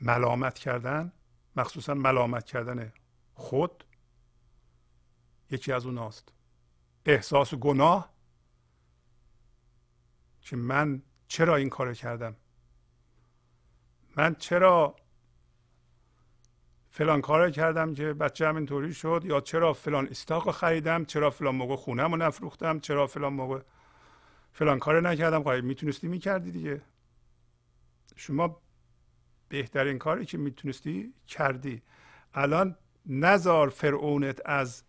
[0.00, 1.12] ملامت کردن
[1.56, 2.92] مخصوصا ملامت کردن
[3.34, 3.84] خود
[5.50, 6.32] یکی از اوناست.
[7.06, 8.12] احساس گناه
[10.40, 12.36] که من چرا این کار کردم؟
[14.16, 14.96] من چرا
[16.94, 19.22] فلان کار کردم که بچه هم اینطوری شد.
[19.24, 23.60] یا چرا فلان استاق خریدم؟ چرا فلان موقع خونم رو نفروختم؟ چرا فلان موقع
[24.52, 26.82] فلان کار نکردم؟ خواهی می‌تونستی می‌کردی دیگه.
[28.16, 28.60] شما
[29.48, 31.82] بهترین کاری که می‌تونستی کردی.
[32.34, 32.76] الان
[33.06, 34.84] نزار فرعونت از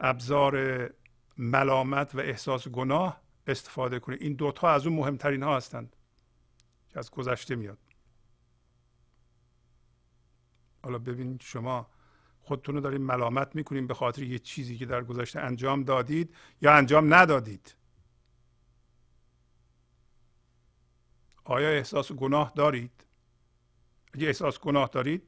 [0.00, 0.90] ابزار
[1.38, 5.96] ملامت و احساس گناه استفاده کنه این دوتا از اون مهمترین ها هستند
[6.88, 7.78] که از گذشته میاد.
[10.86, 11.86] حالا ببینید شما
[12.40, 16.74] خودتون رو دارید ملامت می‌کنید به خاطر یه چیزی که در گذشته انجام دادید یا
[16.74, 17.74] انجام ندادید؟
[21.44, 23.04] آیا احساس گناه دارید؟
[24.12, 25.22] اگه احساس گناه دارید؟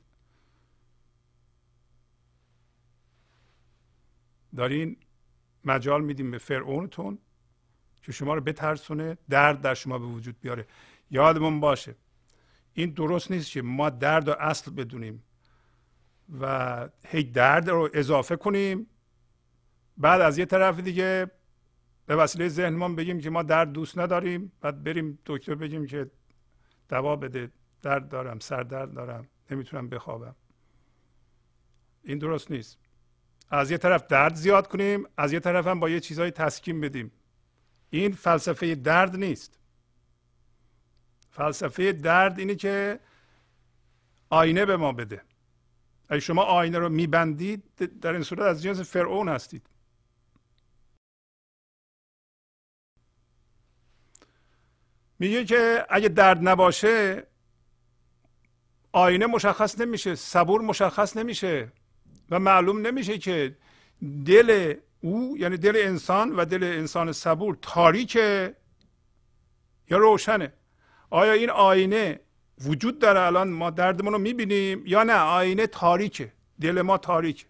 [4.56, 4.96] دارین
[5.64, 7.18] مجال میدیم به فرعونتون
[8.02, 10.66] که شما رو بترسونه درد در شما به وجود بیاره.
[11.10, 11.94] یادمون باشه
[12.72, 15.24] این درست نیست که ما درد و اصل بدونیم.
[16.40, 18.86] و هی درد رو اضافه کنیم.
[19.96, 21.30] بعد از یه طرف دیگه
[22.06, 24.52] به وسیله ذهنمان بگیم که ما درد دوست نداریم.
[24.60, 26.10] بعد بریم دکتر بگیم که
[26.88, 27.50] دوا بده.
[27.82, 30.34] درد دارم سردرد دارم نمی‌تونم بخوابم.
[32.02, 32.78] این درست نیست.
[33.50, 37.12] از یه طرف درد زیاد کنیم از یه طرف هم با یه چیزهای تسکین بدیم.
[37.90, 39.58] این فلسفه درد نیست.
[41.30, 43.00] فلسفه درد اینه که
[44.30, 45.22] آینه به ما بده.
[46.08, 47.62] اگه شما آینه رو میبندید
[48.00, 49.66] در این صورت از جنس فرعون هستید.
[55.18, 57.26] میگه که اگه درد نباشه
[58.92, 61.72] آینه مشخص نمیشه صبور مشخص نمیشه
[62.30, 63.56] و معلوم نمیشه که
[64.26, 68.56] دل او یعنی دل انسان و دل انسان صبور تاریکه
[69.90, 70.52] یا روشنه.
[71.10, 72.20] آیا این آینه
[72.64, 76.32] وجود داره الان ما دردمون رو می‌بینیم یا نه؟ آینه تاریکه.
[76.60, 77.46] دل ما تاریکه.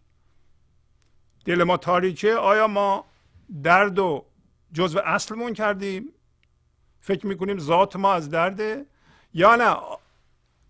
[1.44, 2.34] دل ما تاریکه.
[2.34, 3.04] آیا ما
[3.62, 4.24] درد و
[4.72, 6.12] جزو اصلمون کردیم؟
[7.00, 8.86] فکر می‌کنیم ذات ما از درده؟
[9.34, 9.76] یا نه؟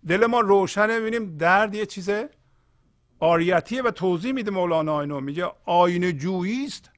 [0.07, 0.99] دل ما روشنه.
[0.99, 2.09] ببینیم درد یه چیز
[3.19, 6.89] آریتیه و توضیح میده مولانا اینو میگه آینه جویی است.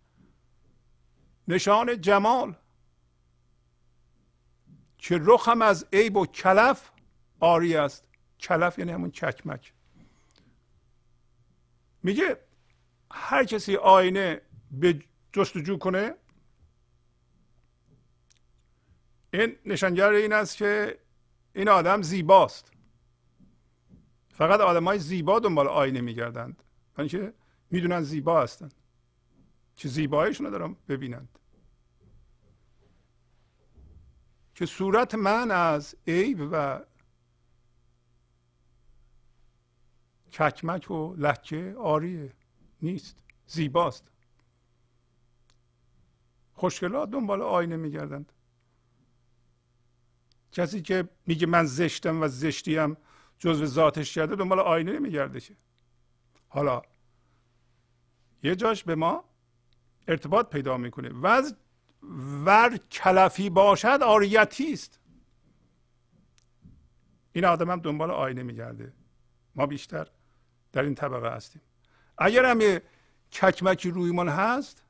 [1.47, 2.53] نشان جمال.
[4.97, 6.90] که رخم از عیب و کلف
[7.41, 8.07] آری است.
[8.39, 9.73] کلف یعنی همون چکمک.
[12.03, 12.37] میگه
[13.11, 14.99] هر کسی آینه به
[15.33, 16.15] جستجو کنه
[19.33, 20.99] این نشانگر این است که
[21.53, 22.71] این آدم زیباست.
[24.29, 26.63] فقط آدم های زیبا دنبال آینه میگردند.
[27.09, 27.33] که
[27.69, 28.73] می‌دونن زیبا هستند
[29.75, 31.39] که زیباییشون رو دارم ببینند.
[34.55, 36.81] که صورت من از عیب و
[40.33, 42.33] ککمک و لکه آریه
[42.81, 44.11] نیست زیباست.
[46.53, 48.33] خوشگلات دنبال آینه میگردند.
[50.51, 52.97] کسی که میگه من زشتم و زشتیم
[53.39, 55.55] جزو ذاتش کرده دنبال آینه نمیگرده که
[56.47, 56.81] حالا
[58.43, 59.23] یه جاش به ما
[60.07, 61.09] ارتباط پیدا می‌کنه.
[61.09, 61.41] و
[62.45, 64.99] ور کلفی باشد آریتی است.
[67.33, 68.93] این آدم هم دنبال آینه میگرده.
[69.55, 70.07] ما بیشتر
[70.73, 71.61] در این طبقه هستیم.
[72.17, 72.81] اگر هم یه
[73.29, 74.83] چکمکی رویمان هست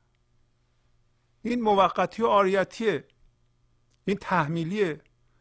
[1.42, 3.04] این موقتی و آریتیه.
[4.04, 5.00] این تحمیلیه.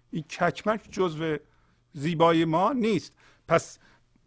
[0.09, 1.37] این چکمک جزو
[1.93, 3.13] زیبایی ما نیست.
[3.47, 3.79] پس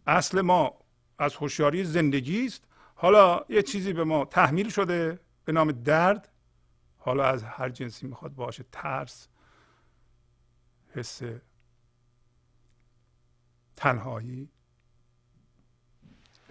[0.06, 0.78] اصل ما
[1.18, 2.64] از هوشیاری زندگی است.
[2.94, 6.32] حالا یه چیزی به ما تحمیل شده به نام درد.
[6.98, 9.28] حالا از هر جنسی می‌خواد باشه ترس
[10.88, 11.22] حس
[13.76, 14.50] تنهایی.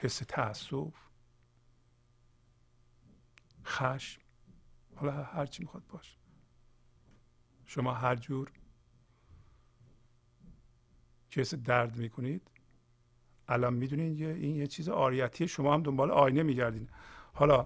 [0.03, 0.93] حس تاسف
[3.65, 4.21] خشم
[4.95, 6.17] حالا هر چی می‌خواد باشه
[7.65, 8.51] شما هر جور
[11.29, 12.51] که حس درد می‌کنید
[13.47, 16.89] الان می‌دونید این یه چیز آریتی شما هم دنبال آینه میگردین.
[17.33, 17.65] حالا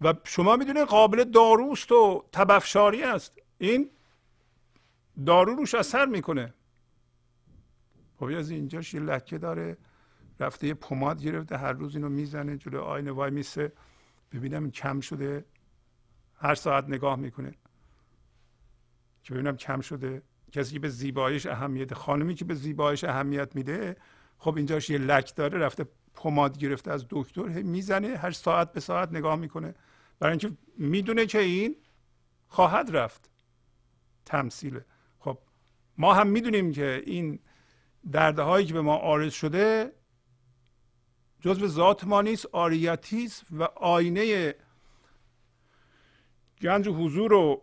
[0.00, 3.38] و شما می‌دونید قابل داروست و تبفشاری است.
[3.58, 3.90] این
[5.26, 6.54] دارو روش اثر می‌کنه.
[8.16, 9.76] خب از اینجاش یه لکه داره.
[10.40, 13.72] رفته یه پماد گرفته هر روز اینو می‌زنه جلو آینه وای میسه.
[14.32, 15.44] ببینم کم شده.
[16.34, 17.54] هر ساعت نگاه می‌کنه.
[19.22, 20.22] که ببینم کم شده.
[20.52, 23.96] کسی که به زیبایش اهمیت خانمی که به زیبایش اهمیت میده
[24.38, 29.12] خب اینجاش یه لک داره رفته پماد گرفته از دکتر می‌زنه هر ساعت به ساعت
[29.12, 29.74] نگاه می‌کنه.
[30.18, 31.76] برای اینکه می‌دونه که این
[32.48, 33.30] خواهد رفت.
[34.24, 34.84] تمثیله.
[35.18, 35.38] خب
[35.98, 37.38] ما هم می‌دونیم که این
[38.12, 39.92] دردهایی که به ما آرز شده
[41.40, 44.54] جزو ذات ما نیست آریتی و آینه
[46.60, 47.62] گنج حضور رو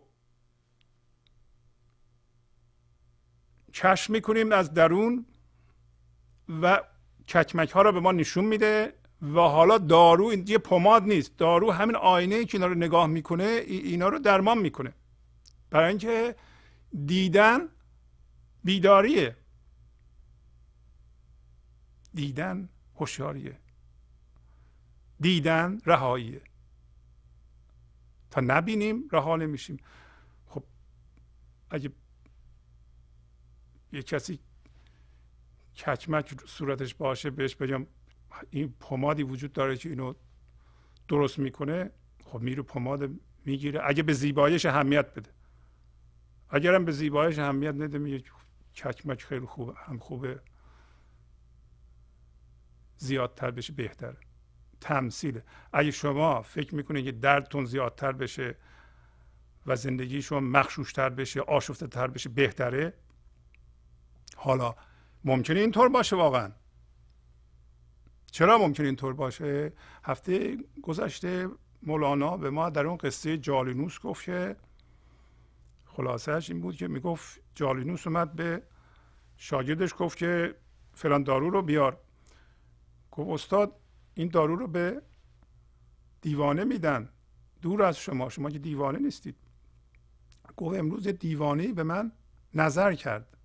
[3.74, 5.26] کشف می‌کنیم از درون
[6.62, 6.82] و
[7.28, 11.36] ککمک ها رو به ما نشون میده و حالا دارو این یه پماد نیست.
[11.36, 14.92] دارو همین آینه که اینا رو نگاه می‌کنه اینا رو درمان می‌کنه.
[15.70, 16.36] برای اینکه
[17.06, 17.68] دیدن
[18.64, 19.36] بیداریه.
[22.14, 23.58] دیدن هوشیاریه.
[25.24, 26.42] دیدن رهاییه.
[28.30, 29.76] تا نبینیم رها نمیشیم.
[30.46, 30.64] خب
[31.70, 31.92] اگه
[33.92, 34.38] یه کسی
[35.76, 37.86] کچمک صورتش باشه بهش بگم
[38.50, 40.14] این پمادی وجود داره که اینو
[41.08, 41.90] درست می‌کنه
[42.24, 43.10] خب میره پماد
[43.44, 43.80] می‌گیره.
[43.84, 45.30] اگه به زیبایش اهمیت بده.
[46.48, 48.24] اگرم به زیبایش اهمیت نده میگه
[48.72, 50.40] چکمک خیلی خوبه هم خوبه.
[52.96, 54.16] زیادتر بشه بهتره.
[54.84, 55.42] تمثیله.
[55.72, 58.56] اگه شما فکر می‌کنید که دردتون زیادتر بشه
[59.66, 62.94] و زندگی شما مخشوشتر بشه آشفته تر بشه بهتره
[64.36, 64.74] حالا
[65.24, 66.52] ممکنه اینطور باشه واقعا.
[68.32, 69.72] چرا ممکنه اینطور باشه؟
[70.04, 71.48] هفته گذشته
[71.82, 74.56] مولانا به ما در اون قصه جالینوس گفت که
[75.86, 78.62] خلاصهش این بود که می‌گفت جالینوس اومد به
[79.36, 80.54] شاگردش گفت که
[80.92, 82.00] فلان دارو رو بیار.
[83.10, 83.72] گفت استاد
[84.14, 85.02] این دارو رو به
[86.20, 87.08] دیوانه میدن.
[87.62, 88.28] دور از شما.
[88.28, 89.36] شما که دیوانه نیستید.
[90.56, 92.12] گفت امروز دیوانه به من
[92.54, 93.36] نظر کرد.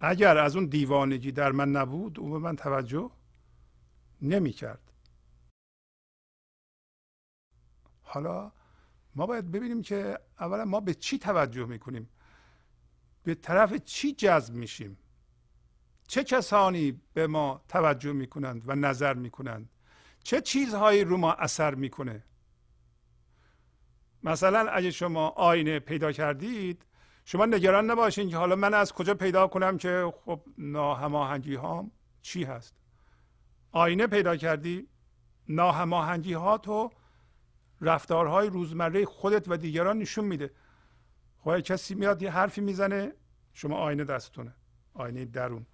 [0.00, 3.10] اگر از اون دیوانگی در من نبود او به من توجه
[4.22, 4.92] نمی کرد
[8.02, 8.52] حالا
[9.14, 12.08] ما باید ببینیم که اولا ما به چی توجه می‌کنیم؟
[13.22, 14.98] به طرف چی جذب میشیم؟
[16.08, 19.68] چه کسانی به ما توجه می‌کنند و نظر می‌کنند؟
[20.24, 22.24] چه چیزهایی رو ما اثر می‌کنه؟
[24.22, 26.84] مثلا اگه شما آینه پیدا کردید
[27.24, 31.90] شما نگران نباشین که حالا من از کجا پیدا کنم که خب ناهماهنگی ها
[32.22, 32.74] چی هست؟
[33.72, 34.88] آینه پیدا کردی
[35.48, 36.90] ناهماهنگی ها تو
[37.80, 40.50] رفتارهای روزمره خودت و دیگران نشون میده.
[41.38, 43.12] خب کسی میاد یه حرفی می‌زنه
[43.52, 44.54] شما آینه دستتونه.
[44.94, 45.66] آینه درون.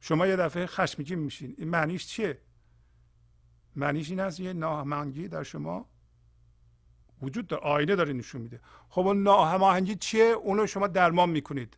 [0.00, 1.54] شما یه دفعه خشمگین میشین.
[1.58, 2.38] این معنیش چیه؟
[3.78, 5.88] معنیش این است یه ناهماهنگی در شما
[7.22, 8.60] وجود داره آینه داره نشون میده.
[8.88, 11.76] خب اون ناهماهنگی چیه؟ اونو شما درمان می‌کنید.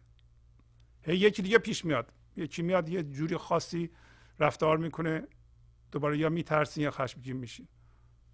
[1.03, 2.13] هی یکی دیگه پیش میاد.
[2.37, 3.91] یکی میاد یه جوری خاصی
[4.39, 5.23] رفتار می‌کنه.
[5.93, 7.69] دوباره یا میترسین یا خشمگین میشین.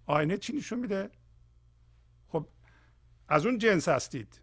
[0.05, 1.09] آینه چی نشون میده؟
[2.27, 2.47] خب
[3.27, 4.41] از اون جنس هستید.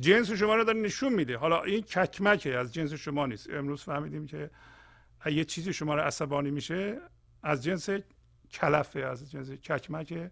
[0.00, 1.36] جنس شما رو داره نشون میده.
[1.36, 3.50] حالا این ککمکه از جنس شما نیست.
[3.50, 4.50] امروز فهمیدیم که
[5.26, 7.00] یه چیزی شما رو عصبانی میشه
[7.42, 7.88] از جنس
[8.52, 10.30] کلفه از جنس ککمکه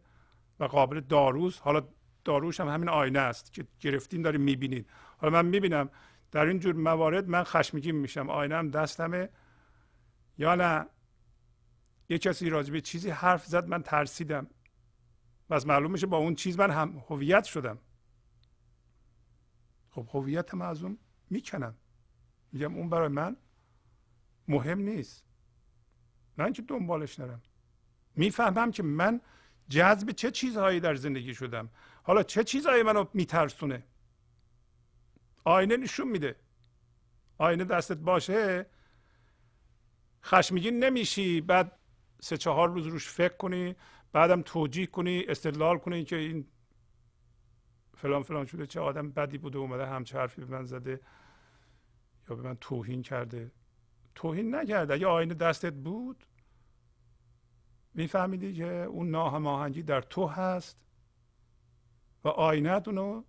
[0.61, 1.89] و قابل داروز حالا
[2.25, 5.91] داروش هم همین آینه است که گرفتین داریم می‌بینید حالا من می‌بینم
[6.31, 8.31] در این جور موارد من خشمگین میشم.
[8.31, 9.29] آینه هم دستمه.
[10.39, 10.87] یا نه؟
[12.09, 14.47] یه کسی راجع به چیزی حرف زد من ترسیدم.
[15.51, 17.79] و از معلوم میشه با اون چیز من هم هویت شدم.
[19.91, 20.99] خب هویت من از اون
[21.31, 21.75] می‌کنم.
[22.53, 23.37] میگم اون برای من
[24.49, 25.25] مهم نیست.
[26.39, 27.43] نه اینکه دنبالش نرم.
[28.19, 29.21] می‌فهمم که من
[29.69, 31.71] جذب چه چیزهایی در زندگی شدم.
[32.03, 33.83] حالا چه چیزهایی منو میترسونه؟
[35.45, 36.37] آینه نشون میده.
[37.39, 38.67] آینه دستت باشه
[40.25, 41.41] خشمگین نمیشی.
[41.41, 41.79] بعد
[42.21, 43.77] سه چهار روز روش فکر کنی
[44.13, 46.47] بعدم توجیه کنی استدلال کنی که این
[47.97, 51.01] فلان فلان شده چه آدم بدی بوده اومده همچه حرفی به من زده
[52.31, 53.51] یا به من توهین کرده.
[54.15, 56.25] توهین نکرده اگه آینه دستت بود
[57.99, 60.79] میفهمیدی که اون ناهماهنگی در تو هست
[62.25, 63.25] و آینه اونو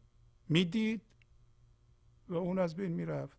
[0.50, 1.02] می‌دید
[2.28, 3.38] و اون از بین می‌رفت.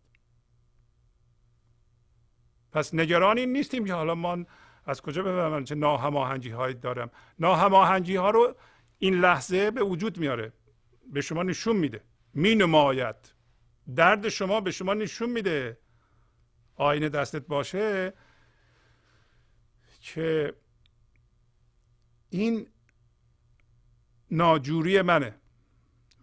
[2.71, 4.45] پس نگران این نیستیم که حالا ما
[4.85, 7.11] از کجا بفهمم چه ناهماهنگی هایی دارم.
[7.39, 8.55] ناهماهنگی ها رو
[8.99, 10.53] این لحظه به وجود میاره
[11.13, 12.03] به شما نشون میده.
[12.33, 13.15] می نماید
[13.95, 15.77] درد شما به شما نشون میده.
[16.75, 18.13] آینه دستت باشه
[20.01, 20.53] که
[22.31, 22.67] این
[24.31, 25.35] ناجوری منه.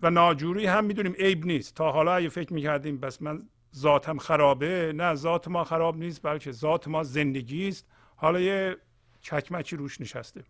[0.03, 1.75] و ناجوری هم می‌دونیم عیب نیست.
[1.75, 6.53] تا حالا اگه فکر می‌کردیم بس من ذاتم خرابه نه ذات ما خراب نیست بلکه
[6.53, 7.87] ذات ما زندگی است.
[8.17, 8.77] حالا یه
[9.21, 10.45] چکمکی روش نشسته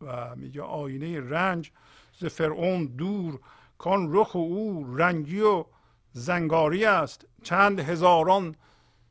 [0.00, 1.72] و میگه آینه رنج
[2.12, 3.40] ز فرعون دور
[3.78, 5.64] کان رخ او رنگی و
[6.12, 7.26] زنگاری است.
[7.42, 8.54] چند هزاران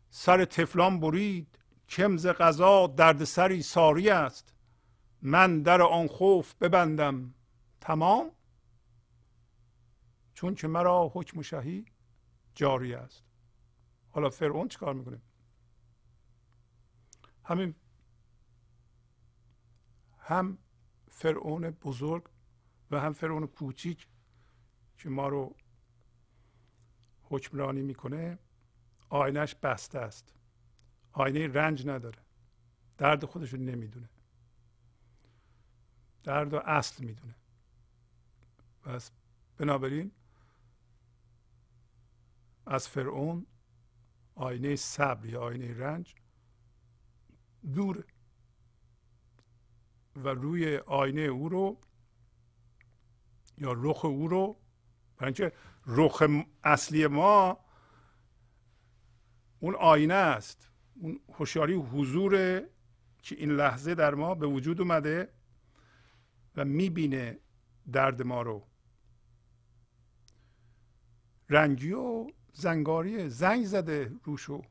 [0.09, 1.58] سر تفلان برید.
[1.89, 4.53] کمز غذا درد سری ساری است.
[5.21, 7.33] من در آن خوف ببندم.
[7.81, 8.31] تمام؟
[10.33, 11.85] چون که مرا حکم شهی
[12.55, 13.23] جاری است.
[14.09, 15.21] حالا فرعون چیکار می‌کنه؟
[17.43, 17.75] همین
[20.19, 20.57] هم
[21.07, 22.23] فرعون بزرگ
[22.91, 24.07] و هم فرعون کوچیک
[24.97, 25.55] که ما رو
[27.23, 28.39] حکمرانی می‌کنه
[29.09, 30.38] آینش بسته است.
[31.11, 32.19] آینه رنج نداره.
[32.97, 34.09] درد خودش رو نمی‌دونه.
[36.23, 37.35] درد و اصل می‌دونه.
[38.81, 39.11] پس
[39.57, 40.11] بنابراین
[42.65, 43.45] از فرعون
[44.35, 46.15] آینه صبر یا آینه رنج
[47.73, 48.03] دوره
[50.15, 51.81] و روی آینه او رو
[53.57, 54.59] یا رخ او رو
[55.17, 55.51] برای
[55.85, 56.23] رخ
[56.63, 57.59] اصلی ما
[59.59, 60.68] اون آینه است.
[60.99, 62.61] اون هوشیاری حضور
[63.21, 65.33] که این لحظه در ما به وجود اومده
[66.55, 67.39] و می‌بینه
[67.91, 68.67] درد ما رو.
[71.49, 74.61] رنگی و زنگاری زنگ زده روشو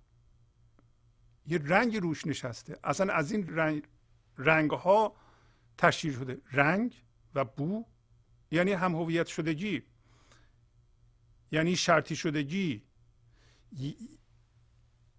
[1.47, 2.79] یه رنگ روش نشسته.
[2.85, 3.83] اصلا از این رنگ,
[4.39, 5.17] رنگ ها
[5.79, 6.41] تشکیل شده.
[6.53, 7.05] رنگ
[7.35, 7.85] و بو
[8.51, 9.83] یعنی هم هویت شدگی
[11.53, 12.83] یعنی شرطی شدگی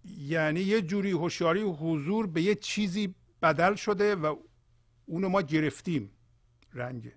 [0.04, 4.36] یعنی یه جوری هوشیاری حضور به یه چیزی بدل شده و
[5.06, 6.10] اونو ما گرفتیم.
[6.72, 7.12] رنگ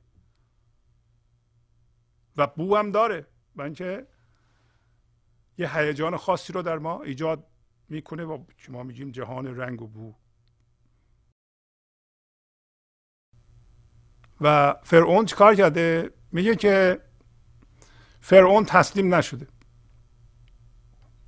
[2.37, 3.27] و بو هم داره.
[3.55, 4.07] و اینکه
[5.57, 7.47] یه هیجان خاصی رو در ما ایجاد
[7.89, 10.13] می‌کنه و که ما میگیم جهان رنگ و بو.
[14.41, 17.01] و فرعون چیکار کرده؟ میگه که
[18.21, 19.47] فرعون تسلیم نشده.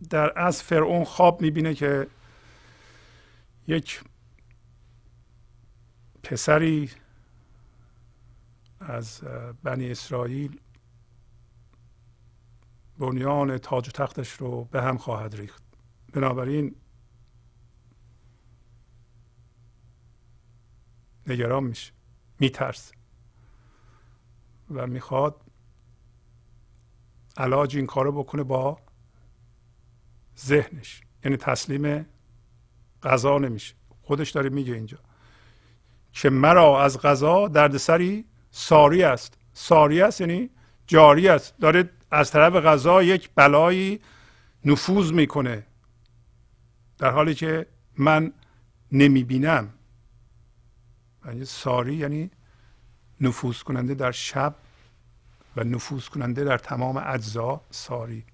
[0.10, 2.08] در از فرعون خواب می‌بینه که
[3.68, 4.04] یک
[6.24, 6.92] پسری
[8.80, 9.22] از
[9.64, 10.60] بنی اسرائیل
[12.98, 15.64] بنیان تاج و تختش رو به هم خواهد ریخت.
[16.14, 16.76] بنابراین
[21.28, 21.94] نگران میشه
[22.40, 22.96] میترسه
[24.72, 25.42] و می‌خواد
[27.38, 28.85] علاج این کارو بکنه با
[30.40, 31.02] ذهنش.
[31.24, 32.06] یعنی تسلیم
[33.04, 33.76] غذا نمیشه.
[34.02, 34.98] خودش داره میگه اینجا.
[36.12, 39.38] که مرا از غذا دردسری ساری است.
[39.54, 40.50] ساری است یعنی
[40.88, 41.58] جاری است.
[41.60, 44.00] داره از طرف غذا یک بلایی
[44.66, 45.66] نفوذ می‌کنه.
[46.98, 47.66] در حالی که
[47.98, 48.34] من
[48.92, 49.74] نمی‌بینم.
[51.26, 52.32] یعنی ساری یعنی
[53.22, 54.56] نفوذ کننده در شب
[55.56, 58.26] و نفوذ کننده در تمام اجزا ساری.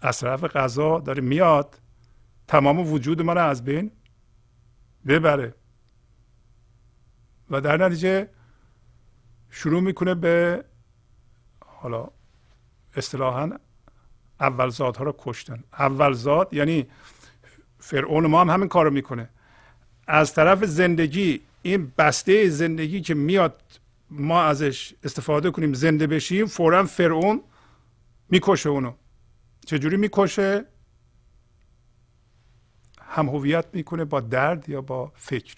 [0.00, 1.78] از طرف غذا داره میاد
[2.48, 3.90] تمام وجود ما رو از بین
[5.06, 5.54] ببره.
[7.50, 8.28] و در نتیجه
[9.50, 10.64] شروع می‌کنه به
[11.66, 12.08] حالا
[12.96, 13.50] اصطلاحا
[14.40, 15.64] اولزاد ها رو کشتن.
[15.78, 16.86] اولزاد یعنی
[17.78, 19.28] فرعون ما هم همین کار رو می‌کنه.
[20.06, 23.62] از طرف زندگی این بسته زندگی که میاد
[24.10, 27.42] ما ازش استفاده کنیم زنده بشیم فورا فرعون
[28.28, 28.92] می‌کشه اونو.
[29.70, 30.64] چجوری می‌کشه؟
[33.02, 35.54] هم هویت می‌کنه با درد یا با فکر.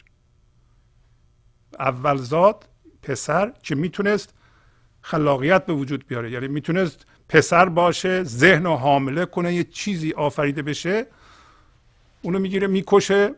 [1.79, 2.69] اولزاد
[3.03, 4.35] پسر که می‌تونست
[5.01, 6.31] خلاقیت به وجود بیاره.
[6.31, 11.07] یعنی می‌تونست پسر باشه ذهن و حامله کنه یه چیزی آفریده بشه
[12.23, 13.35] اونو می‌گیره می‌کشه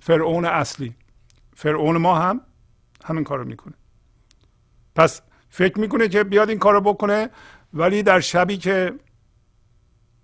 [0.00, 0.94] فرعون اصلی.
[1.54, 2.40] فرعون ما هم
[3.04, 3.74] همین کارو می‌کنه.
[4.94, 7.30] پس فکر می‌کنه که بیاد این کارو بکنه
[7.74, 8.92] ولی در شبی که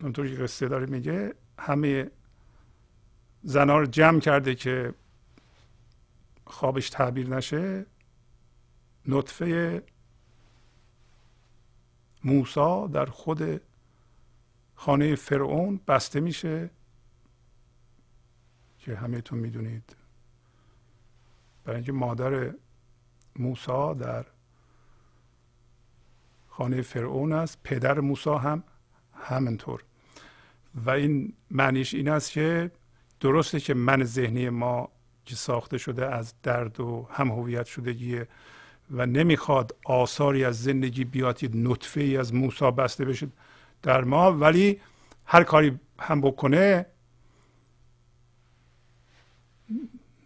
[0.02, 2.10] اونطور که قصه داره میگه همه
[3.42, 4.94] زنا رو جمع کرده که
[6.44, 7.86] خوابش تعبیر نشه
[9.06, 9.82] نطفه
[12.24, 13.60] موسا در خود
[14.74, 16.70] خانه فرعون بسته میشه
[18.78, 19.96] که همهتون می‌دونید.
[21.64, 22.54] برای اینکه مادر
[23.36, 24.26] موسا در
[26.48, 28.62] خانه فرعون است پدر موسا هم
[29.14, 29.84] همینطور.
[30.74, 32.70] و این معنیش این است که
[33.20, 34.88] درسته که من ذهنی ما
[35.24, 38.28] که ساخته شده از درد و هم هویت شدگیه
[38.90, 43.28] و نمی‌خواد آثاری از زندگی بیاد یه نطفه ای از موسا بسته بشه
[43.82, 44.80] در ما ولی
[45.26, 46.86] هر کاری هم بکنه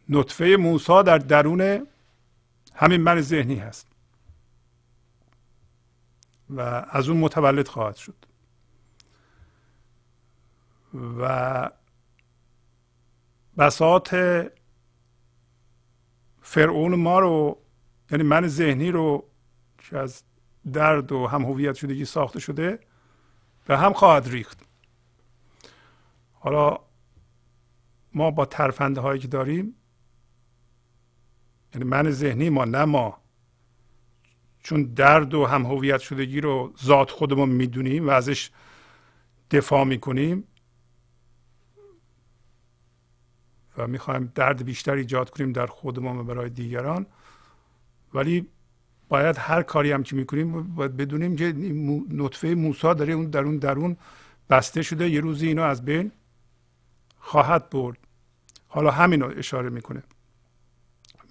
[0.08, 1.86] نطفه موسا در درون
[2.74, 3.86] همین من ذهنی هست
[6.50, 8.14] و از اون متولد خواهد شد.
[10.94, 11.70] و
[13.58, 14.14] بساط
[16.42, 17.58] فرعون ما رو
[18.10, 19.24] یعنی من ذهنی رو
[19.78, 20.22] که از
[20.72, 22.78] درد و هم هویت شدگی ساخته شده
[23.66, 24.66] به هم خواهد ریخت.
[26.32, 26.78] حالا
[28.14, 29.74] ما با ترفنده هایی که داریم
[31.74, 33.18] یعنی من ذهنی ما نه ما
[34.62, 38.50] چون درد و هم هویت شدگی رو ذات خودمون می‌دونیم و ازش
[39.50, 40.44] دفاع می‌کنیم
[43.78, 47.06] و می‌خوایم درد بیشتر ایجاد کنیم در خودمون و برای دیگران.
[48.14, 48.46] ولی
[49.08, 51.54] باید هر کاری هم که می‌کنیم باید بدونیم که
[52.10, 53.96] نطفه موسا داره اون درون درون
[54.50, 55.10] بسته شده.
[55.10, 56.12] یه روزی اینو از بین
[57.18, 57.98] خواهد برد.
[58.68, 60.02] حالا همین رو اشاره می‌کنه.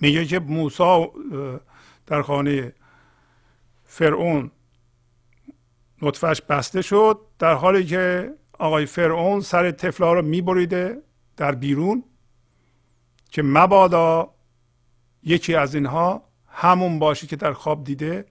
[0.01, 1.11] میگه که موسا
[2.07, 2.73] در خانه
[3.83, 4.51] فرعون
[6.01, 11.01] نطفهش بسته شد در حالی که آقای فرعون سر تفلا رو میبریده
[11.37, 12.03] در بیرون.
[13.35, 14.33] که مبادا
[15.23, 18.25] یکی از اینها همون باشه که در خواب دیده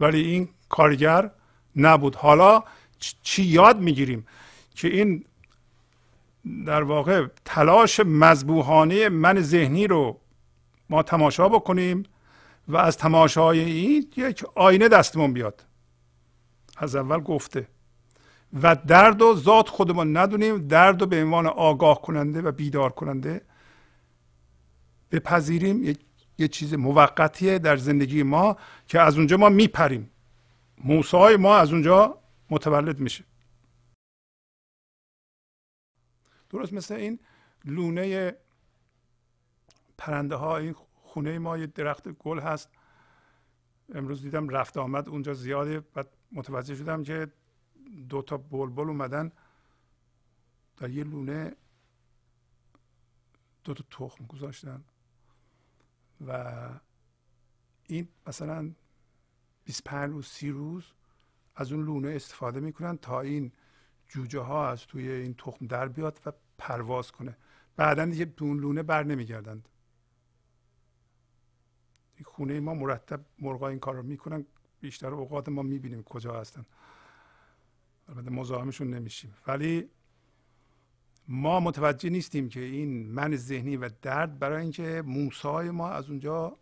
[0.00, 1.30] ولی این کارگر
[1.76, 2.14] نبود.
[2.16, 2.62] حالا
[3.22, 4.26] چی یاد می‌گیریم
[4.74, 5.24] که این
[6.66, 10.20] در واقع تلاش مذبوحانه من ذهنی رو
[10.90, 12.02] ما تماشا بکنیم
[12.68, 15.64] و از تماشای این یک آینه دستمون بیاد.
[16.76, 17.68] از اول گفته.
[18.62, 20.68] و درد و ذات خودمون ندونیم.
[20.68, 23.40] درد و به عنوان آگاه کننده و بیدار کننده
[25.12, 26.00] بپذیریم یک
[26.38, 28.56] یه چیز موقتیه در زندگی ما
[28.86, 30.10] که از اونجا ما میپریم.
[30.84, 32.18] موسای ما از اونجا
[32.50, 33.24] متولد میشه.
[36.50, 37.18] درست مثل این
[37.64, 38.36] لونه
[39.98, 42.68] پرنده ها این خونه ما یه درخت گل هست.
[43.94, 45.82] امروز دیدم رفت آمد اونجا زیاده.
[45.96, 47.32] و متوجه شدم که
[48.08, 49.32] دو تا بلبل اومدن
[50.76, 51.56] در یه لونه
[53.64, 54.84] دو تا تخم گذاشتن.
[56.26, 56.68] و
[57.86, 58.72] این مثلا
[59.64, 60.84] 25 روز 30 روز
[61.54, 63.52] از اون لونه استفاده می‌کنن تا این
[64.08, 67.36] جوجه ها از توی این تخم در بیاد و پرواز کنه.
[67.76, 69.68] بعدا دیگه تو اون لونه بر نمیگردند.
[72.24, 74.46] خونه ما مرتب مرغا این کار رو می‌کنن
[74.80, 76.66] بیشتر اوقات ما می‌بینیم کجا هستن.
[78.08, 79.34] البته مزاحمشون نمیشیم.
[79.46, 79.90] ولی
[81.28, 86.58] ما متوجه نیستیم که این من ذهنی و درد برای اینکه موسای ما از اونجا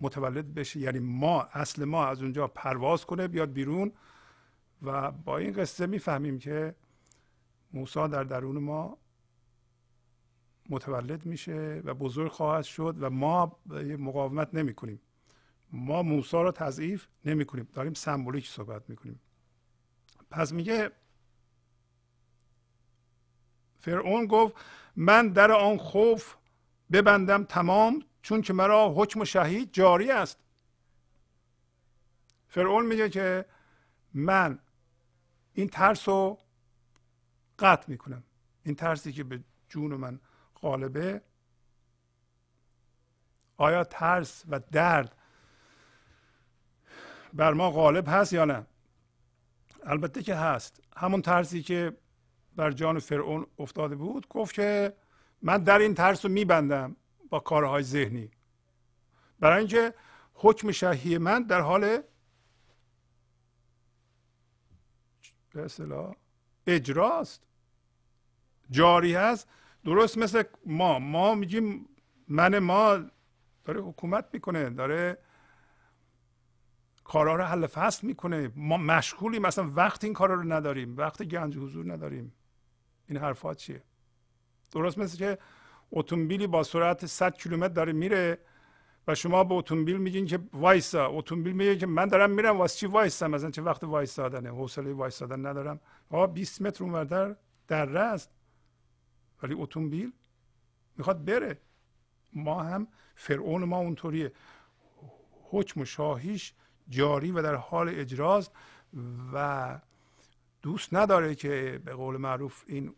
[0.00, 3.92] متولد بشه یعنی ما اصل ما از اونجا پرواز کنه بیاد بیرون.
[4.82, 6.74] و با این قصه می‌فهمیم که
[7.72, 8.98] موسا در درون ما
[10.68, 13.56] متولد میشه و بزرگ خواهد شد و ما
[13.98, 15.00] مقاومت نمی کنیم
[15.72, 19.20] ما موسی رو تضعیف نمی کنیم داریم سمبولیک صحبت می کنیم
[20.30, 20.90] پس میگه
[23.80, 24.54] فرعون گفت
[24.96, 26.34] من در آن خوف
[26.92, 30.38] ببندم تمام چون که مرا حکم شهید جاری است.
[32.48, 33.44] فرعون میگه که
[34.14, 34.58] من
[35.52, 36.38] این ترس رو
[37.58, 38.22] قطع می‌کنم.
[38.62, 40.20] این ترسی که به جون من
[40.62, 41.22] غالبه.
[43.56, 45.16] آیا ترس و درد
[47.32, 48.66] بر ما غالب هست یا نه؟
[49.84, 50.80] البته که هست.
[50.96, 51.96] همون ترسی که
[52.56, 54.96] بر جان فرعون افتاده بود گفت که
[55.42, 56.96] من در این ترس رو میبندم
[57.30, 58.30] با کارهای ذهنی.
[59.40, 59.94] برای اینکه
[60.34, 62.00] حکم شهی من در حال
[65.50, 66.14] به اصطلاح
[66.66, 67.42] اجراست.
[68.70, 69.48] جاری هست.
[69.84, 70.98] درست مثل ما.
[70.98, 71.88] ما میگیم
[72.28, 72.98] من ما
[73.64, 75.18] داره حکومت می‌کنه داره
[77.04, 78.52] کارها رو حل فصل می‌کنه.
[78.56, 80.96] ما مشغولیم مثلا وقت این کارا رو نداریم.
[80.96, 82.32] وقت گنج حضور نداریم.
[83.10, 83.82] این حرفات چیه؟
[84.72, 85.38] درست مثل که
[85.92, 88.38] اتومبیلی با سرعت 100 کیلومتر داره میره
[89.06, 91.08] و شما به اتومبیل میگین که وایسا.
[91.08, 95.46] اتومبیل میگه که من دارم میرم واسه چی وایسا مثلا چه وقت وایسادنه؟ حوصله وایسادن
[95.46, 95.80] ندارم.
[96.10, 97.36] آ 20 متر اونور
[97.68, 98.30] در است.
[99.42, 100.12] ولی اتومبیل
[100.96, 101.58] می‌خواد بره.
[102.32, 104.32] ما هم فرعون ما اونطوریه.
[105.50, 106.54] حکم و شاهیش
[106.88, 108.52] جاری و در حال اجراست
[109.32, 109.78] و
[110.62, 112.94] دوست نداره که به قول معروف این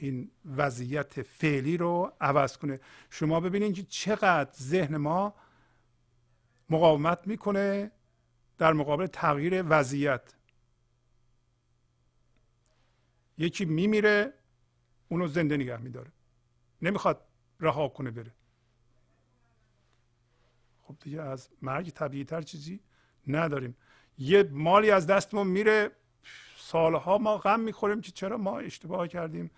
[0.00, 2.80] این وضعیت فعلی رو عوض کنه.
[3.10, 5.34] شما ببینید که چقدر ذهن ما
[6.70, 7.90] مقاومت می‌کنه
[8.58, 10.34] در مقابل تغییر وضعیت.
[13.38, 14.32] یکی میمیره
[15.08, 16.12] اونو زنده نگه میداره.
[16.82, 17.24] نمی‌خواد
[17.60, 18.32] رها کنه بره.
[20.82, 22.80] خب دیگه از مرگ طبیعی تر چیزی
[23.26, 23.76] نداریم.
[24.18, 25.90] یه مالی از دستمون میره.
[26.56, 29.50] سالها ما غم می‌خوریم که چرا ما اشتباه کردیم.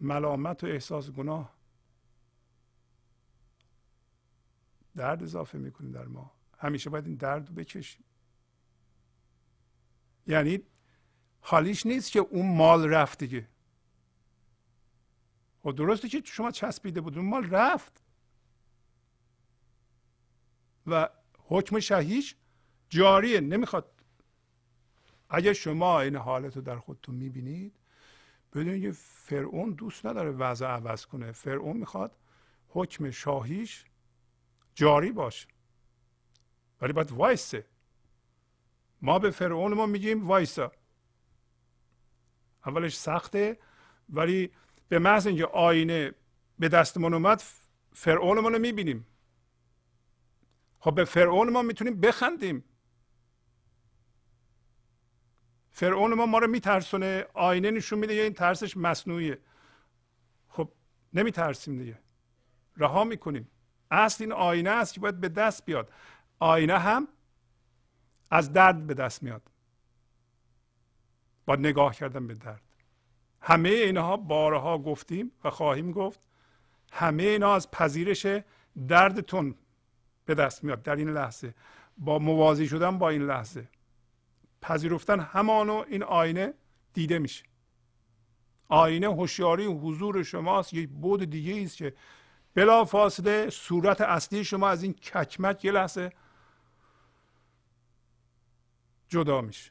[0.00, 1.54] ملامت و احساس گناه
[4.96, 6.32] درد اضافه می‌کنیم در ما.
[6.58, 8.04] همیشه باید این درد رو بکشیم.
[10.26, 10.62] یعنی
[11.40, 13.48] حالیش نیست که اون مال رفت دیگه.
[15.64, 18.04] و خب درسته که شما چسبیده بود اون مال رفت.
[20.86, 22.36] و حکم شهیش
[22.88, 23.90] جاریه نمی‌خواد.
[25.30, 27.78] اگر شما این حالت رو در خودتون می‌بینید
[28.54, 31.32] بدونید که فرعون دوست نداره وضع عوض کنه.
[31.32, 32.16] فرعون می‌خواد
[32.68, 33.84] حکم شاهیش
[34.74, 35.48] جاری باشه.
[36.80, 37.66] ولی باید وایسه.
[39.02, 40.72] ما به فرعون ما میگیم وایسا.
[42.66, 43.58] اولش سخته
[44.08, 44.50] ولی
[44.88, 46.14] به محض اینکه آینه
[46.58, 47.42] به دستمون اومد
[47.92, 49.06] فرعون ما رو می‌بینیم.
[50.78, 52.64] خب به فرعون ما می‌تونیم بخندیم.
[55.76, 57.26] فرعون ما ما رو میترسونه.
[57.34, 59.38] آینه نشون میده این ترسش مصنوعیه.
[60.48, 60.72] خب
[61.12, 61.98] نمیترسیم دیگه.
[62.76, 63.50] رها می‌کنیم.
[63.90, 65.92] اصل این آینه است که باید به دست بیاد.
[66.38, 67.08] آینه هم
[68.30, 69.42] از درد به دست میاد.
[71.46, 72.62] با نگاه کردن به درد.
[73.40, 76.20] همه اینها بارها گفتیم و خواهیم گفت.
[76.92, 78.26] همه اینها از پذیرش
[78.88, 79.54] دردتون
[80.24, 81.54] به دست میاد در این لحظه.
[81.98, 83.68] با موازی شدن با این لحظه.
[84.64, 86.54] پذیرفتن همانو این آینه
[86.92, 87.44] دیده میشه.
[88.68, 91.94] آینه هوشیاری حضور شماست یک بود دیگه است که
[92.54, 96.12] بلا فاصله صورت اصلی شما از این ککمک یه لحظه
[99.08, 99.70] جدا میشه.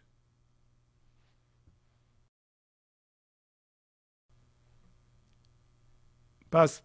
[6.51, 6.81] پس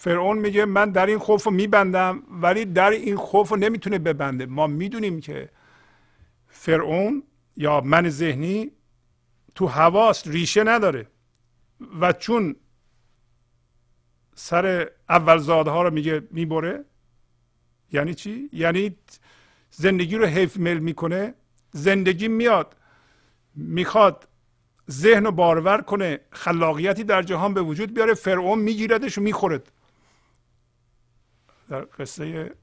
[0.00, 4.46] فرعون میگه من در این خوف رو میبندم ولی در این خوف رو نمی‌تونه ببنده.
[4.46, 5.48] ما می‌دونیم که
[6.48, 7.22] فرعون
[7.56, 8.70] یا من ذهنی
[9.54, 11.06] تو حواست ریشه نداره.
[12.00, 12.56] و چون
[14.34, 16.84] سر اول ها رو میگه می‌بره
[17.92, 18.96] یعنی چی؟ یعنی
[19.70, 21.34] زندگی رو حیف مل می‌کنه
[21.72, 22.76] زندگی میاد
[23.54, 24.28] می‌خواد
[24.90, 29.72] ذهن رو بارور کنه خلاقیتی در جهان به وجود بیاره فرعون میگیردش و می‌خورد.
[31.68, 32.56] در قصه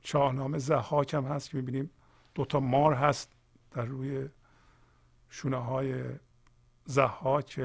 [0.00, 1.90] شاهنامه زحاک هم هست که می‌بینیم.
[2.34, 3.32] دوتا مار هست
[3.70, 4.28] در روی
[5.30, 6.04] شونه های
[6.84, 7.60] زحاک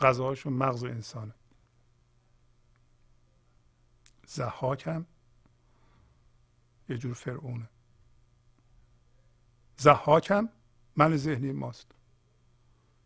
[0.00, 1.34] غذاشون مغز انسانه.
[4.26, 5.06] زحاک هم
[6.88, 7.68] یه جور فرعونه.
[9.76, 10.48] زحاکم
[10.96, 11.92] من ذهنی ماست.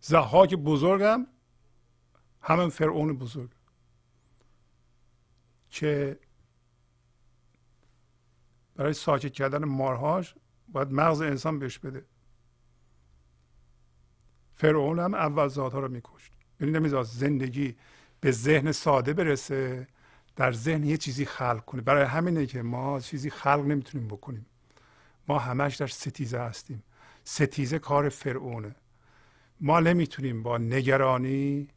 [0.00, 1.26] زحاک بزرگم
[2.43, 3.51] همین فرعون بزرگ.
[5.70, 6.18] که
[8.76, 10.34] برای ساکت کردن مارهاش
[10.68, 12.05] باید مغز انسان بهش بده.
[14.55, 16.32] فرعون هم اول ذاتها رو میکشت.
[16.61, 17.76] یعنی نمیذاشت زندگی
[18.20, 19.88] به ذهن ساده برسه
[20.36, 21.82] در ذهن یه چیزی خلق کنه.
[21.82, 24.47] برای همینه که ما چیزی خلق نمی‌تونیم بکنیم.
[25.28, 26.82] ما همش در ستیزه هستیم.
[27.24, 28.74] ستیزه کار فرعونه.
[29.61, 31.68] ما نمی‌تونیم با نگرانی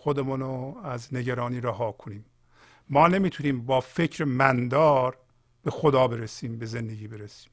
[0.00, 2.24] خودمون رو از نگرانی رها کنیم.
[2.88, 5.18] ما نمی‌تونیم با فکر مندار
[5.62, 7.52] به خدا برسیم به زندگی برسیم.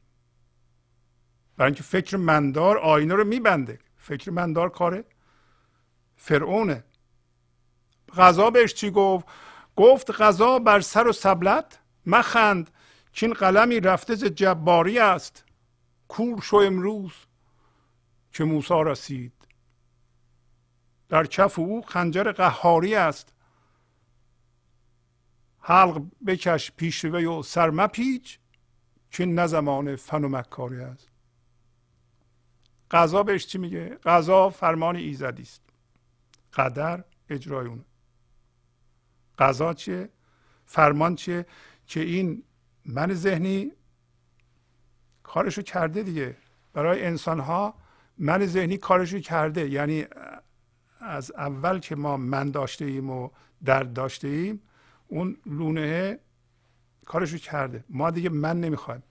[1.58, 3.80] برای اینکه فکر مندار آینه رو میبنده.
[3.98, 5.06] فکر مندار کاره.
[6.16, 6.84] فرعونه.
[8.18, 9.26] غذا بهش چی گفت؟
[9.76, 12.70] گفت غذا بر سر و سبلت مخند
[13.22, 15.46] این قلمی رفته ز جباری است.
[16.08, 17.14] کور شو امروز
[18.32, 19.37] که موسا رسید.
[21.10, 23.34] در کف او خنجر قهاری است.
[25.60, 28.40] حلق بکش پیشوه و سر پیچ
[29.12, 31.10] که نه زمان فن و مکاری است.
[32.92, 35.62] قضا بهش چی میگه؟ قضا فرمان ایزدی است.
[36.54, 37.86] قدر اجرای اونه.
[39.38, 40.10] قضا چیه؟
[40.66, 41.46] فرمان چیه؟
[41.88, 42.44] که این
[42.86, 43.72] من ذهنی
[45.24, 46.38] کارشو کرده دیگه.
[46.74, 47.74] برای انسان ها
[48.18, 49.70] من ذهنی کارشو کرده.
[49.70, 50.06] یعنی
[51.00, 53.30] از اول که ما من داشته ایم و
[53.66, 54.62] درد داشته ایم
[55.08, 56.20] اون لونه
[57.06, 57.84] کارشو کرده.
[57.90, 59.04] ما دیگه من نمی‌خوایم.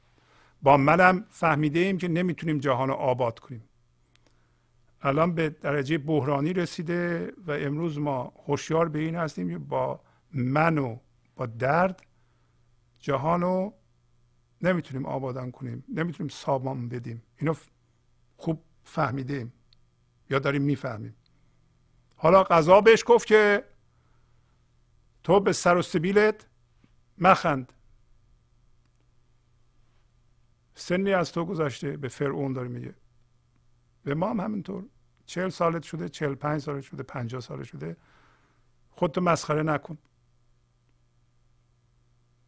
[0.63, 3.65] با منم فهمیده ایم که نمی‌تونیم جهان رو آباد کنیم.
[5.03, 10.01] الان به درجه بحرانی رسیده و امروز ما هوشیار به این هستیم که با
[10.33, 10.99] من و
[11.37, 12.03] با درد
[12.99, 13.75] جهان رو
[14.63, 15.85] نمی‌تونیم آبادان کنیم.
[15.89, 17.23] نمی‌تونیم سامان بدیم.
[17.39, 17.55] اینو
[18.37, 19.53] خوب فهمیدیم
[20.31, 21.15] یا داریم می‌فهمیم.
[22.17, 23.65] حالا قضا بهش گفت که
[25.25, 26.47] تو به سر و سبیلت
[27.19, 27.73] مخند.
[30.75, 32.95] سنی از تو گذشته به فرعون داره میگه.
[34.05, 34.85] به ما هم همینطور.
[35.27, 37.97] چهل سالت شده چهل پنج سالت شده پنجاه سالت شده.
[38.91, 39.99] خودتو مسخره نکن.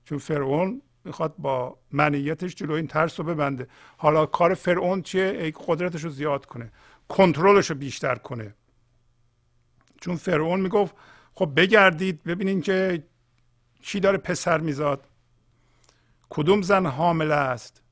[0.04, 3.68] چون فرعون می‌خواد با منیتش جلو این ترس رو ببنده.
[3.96, 6.72] حالا کار فرعون چیه؟ ای قدرتش رو زیاد کنه.
[7.08, 8.54] کنترلش رو بیشتر کنه.
[10.00, 10.94] چون فرعون می‌گفت
[11.34, 13.04] خب بگردید ببینین که
[13.82, 15.08] کی داره پسر میزاد.
[16.30, 17.82] کدوم زن حامله است؟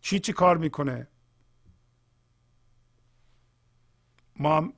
[0.00, 1.08] چی چی کار می‌کنه؟
[4.36, 4.72] ما هم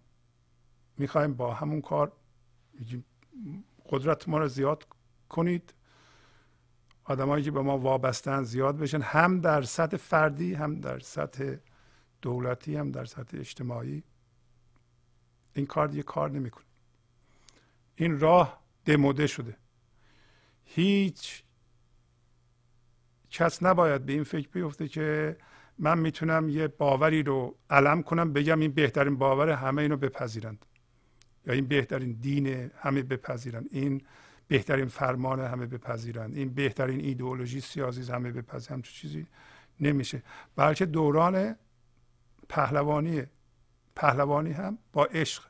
[0.99, 2.13] می‌خوایم با همون کار
[3.89, 4.87] قدرت ما رو زیاد
[5.29, 5.75] کنید.
[7.05, 11.57] آدمایی که به ما وابستن زیاد بشن هم در سطح فردی هم در سطح
[12.23, 14.03] دولتی هم در سطح اجتماعی.
[15.59, 16.65] این کار دیگه کار نمی‌کنه.
[17.97, 19.57] این راه دموده شده.
[20.65, 21.43] هیچ
[23.31, 25.37] کس نباید به این فکر بیفته که
[25.79, 30.65] من می‌تونم یه باوری رو علم کنم بگم این بهترین باور همه اینو بپذیرند.
[31.47, 33.67] یا این بهترین دین همه بپذیرند.
[33.71, 34.03] این
[34.49, 36.37] بهترین فرمان همه بپذیرند.
[36.37, 38.83] این بهترین ایدئولوژی سیاسی همه بپذیرند.
[38.83, 39.27] تو چیزی
[39.81, 40.23] نمیشه.
[40.57, 41.57] بلکه دوران
[42.49, 43.23] پهلوانی
[43.97, 45.48] پهلوانی هم با عشق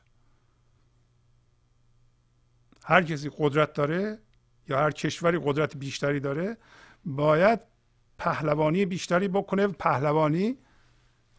[2.89, 4.19] هر کسی قدرت داره
[4.67, 6.57] یا هر کشوری قدرت بیشتری داره
[7.05, 7.59] باید
[8.17, 10.57] پهلوانی بیشتری بکنه پهلوانی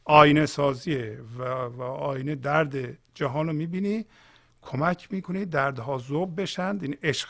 [0.04, 4.06] آینه سازیه و, و آینه درد جهان رو می‌بینی
[4.62, 7.28] کمک می‌کنی دردها زوب بشند این عشق.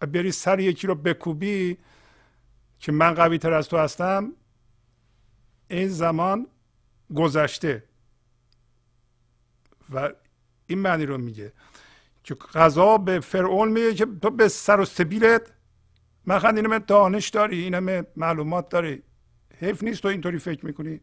[0.00, 1.78] بری سر یکی رو بکوبی
[2.78, 4.32] که من قوی تر از تو هستم
[5.68, 6.46] این زمان
[7.14, 7.82] گذشته.
[9.90, 10.10] و
[10.66, 11.52] این معنی رو میگه
[12.24, 15.52] که غذا به فرعون میگه که تو به سر و سبیلت
[16.26, 19.02] من این دانش داری این همه معلومات داری.
[19.60, 21.00] حیف نیست تو اینطوری فکر می‌کنی.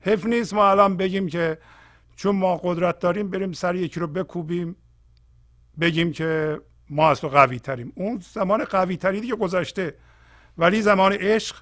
[0.00, 1.58] حیف نیست ما الان بگیم که
[2.16, 4.76] چون ما قدرت داریم بریم سر یکی رو بکوبیم
[5.80, 6.60] بگیم که
[6.90, 9.94] ما از تو قوی تریم اون زمان قوی تری دیگه گذشته
[10.58, 11.56] ولی زمان عشق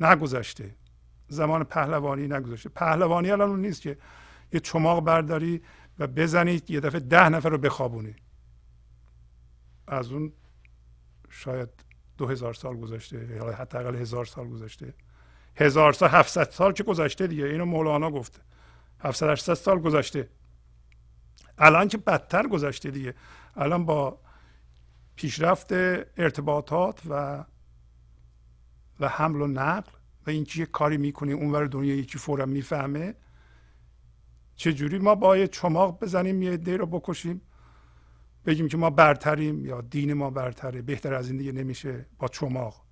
[0.00, 0.74] نگذشته.
[1.28, 2.68] زمان پهلوانی نگذشته.
[2.68, 3.98] پهلوانی الان اون نیست که
[4.52, 5.62] یه چماق برداری
[5.98, 8.14] و بزنید یه دفعه ده نفر رو بخوابونی
[9.86, 10.32] از اون
[11.30, 11.68] شاید
[12.18, 14.94] دو هزار سال گذشته یا حداقل هزار سال گذشته.
[15.56, 17.44] هزار سال هفتصد سال که گذشته دیگه.
[17.44, 18.40] اینو مولانا گفته.
[19.00, 20.28] هفتصد هشتصد سال گذشته.
[21.58, 23.14] الان که بدتر گذشته دیگه.
[23.56, 24.18] الان با
[25.16, 25.72] پیشرفت
[26.16, 27.44] ارتباطات و
[29.00, 29.90] و حمل و نقل
[30.26, 33.14] و اینکه یه کاری می‌کنی اونور دنیا یکی فورا می‌فهمه
[34.56, 37.40] چجوری ما باید چماق بزنیم یه عده رو بکشیم؟
[38.46, 42.82] بگیم که ما برتریم یا دین ما برتره بهتر از این دیگه نمیشه با چماق.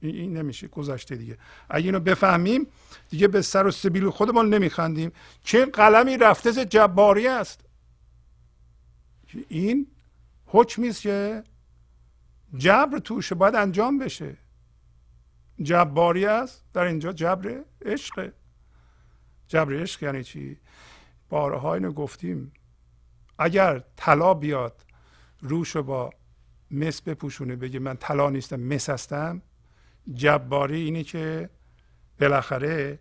[0.00, 1.38] این نمیشه گذشته دیگه.
[1.70, 2.66] اگه اینو بفهمیم
[3.10, 5.12] دیگه به سر و سبیل خودمون نمیخندیم.
[5.44, 7.60] چه قلمی رفته جباری است؟
[9.48, 9.86] این
[10.46, 11.42] حکمی است که
[12.56, 14.36] جبر توشه باید انجام بشه.
[15.62, 18.32] جباری است در اینجا جبر عشق.
[19.48, 20.58] جبر عشق یعنی چی؟
[21.28, 22.52] بارها اینو گفتیم.
[23.38, 24.84] اگر طلا بیاد
[25.40, 26.10] روشو با
[26.70, 29.42] مس بپوشونه بگه من طلا نیستم مس هستم
[30.12, 31.50] جباری اینه که
[32.20, 32.98] بالاخره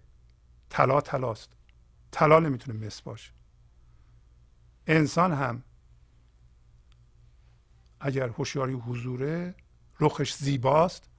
[0.70, 1.54] طلا طلاست.
[2.12, 3.32] طلا نمی‌تونه مس باشه.
[4.88, 5.64] انسان هم
[8.00, 9.56] اگر هوشیاری حضوره
[10.00, 11.10] رخش زیباست.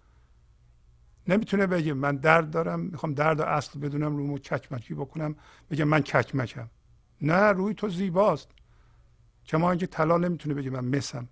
[1.28, 5.36] نمی‌تونه بگه من درد دارم می‌خوام درد و اصل بدونم رومو کچمکی بکنم
[5.70, 6.68] بگه من کچمکم
[7.22, 8.48] نه روی تو زیباست.
[9.46, 11.28] کما اینکه طلا نمی‌تونه بگه من مسم.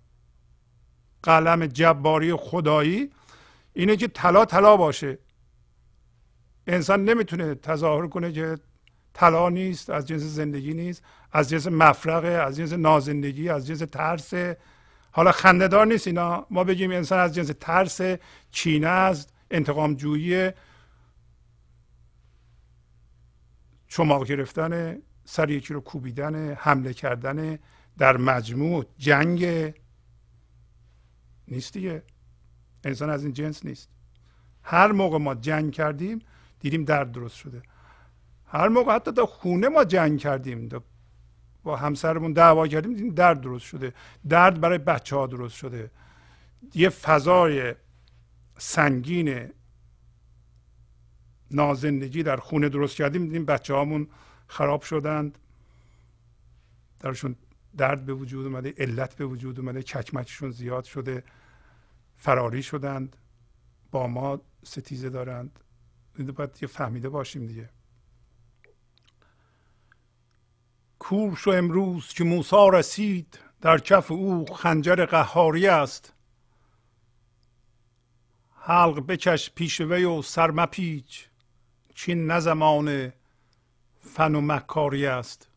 [1.23, 3.11] قلم جباری خدایی
[3.73, 5.17] اینه که طلا طلا باشه.
[6.67, 8.57] انسان نمی‌تونه تظاهر کنه که
[9.13, 14.33] طلا نیست از جنس زندگی نیست از جنس مفرقه از جنس نازندگی از جنس ترس
[15.11, 16.47] حالا خندهدار نیست اینا.
[16.49, 18.01] ما بگیم انسان از جنس ترس
[18.51, 20.51] چینه است انتقام جویی
[23.87, 27.59] چماق گرفتن سر یکی رو کوبیدن حمله کردن
[27.97, 28.85] در مجموع.
[28.97, 29.73] جنگ
[31.47, 32.03] نیست دیگه.
[32.83, 33.89] انسان از این جنس نیست.
[34.63, 36.19] هر موقع ما جنگ کردیم
[36.59, 37.61] دیدیم درد درست شده.
[38.45, 40.69] هر موقع حتی تا خونه ما جنگ کردیم
[41.63, 43.93] با همسرمون دعوا کردیم دیدیم درد درست شده.
[44.29, 45.91] درد برای بچه ها درست شده.
[46.75, 47.75] یه فضای
[48.57, 49.49] سنگین
[51.51, 54.07] نازندگی در خونه درست کردیم دیدیم بچه هامون
[54.47, 55.37] خراب شدند.
[56.99, 57.35] درشون
[57.77, 61.23] درد به وجود اومده علت به وجود اومده چکمکشون زیاد شده
[62.17, 63.15] فراری شدند.
[63.91, 65.59] با ما ستیزه دارند.
[66.35, 67.69] باید یه فهمیده باشیم دیگه.
[70.99, 73.39] کور شو امروز که موسا رسید.
[73.61, 76.13] در کف او خنجر قهاری است.
[78.51, 81.27] حلق بکش پیش وی و سر مپیچ.
[81.95, 83.13] چین نه زمان
[84.07, 85.49] فن و مکاری است.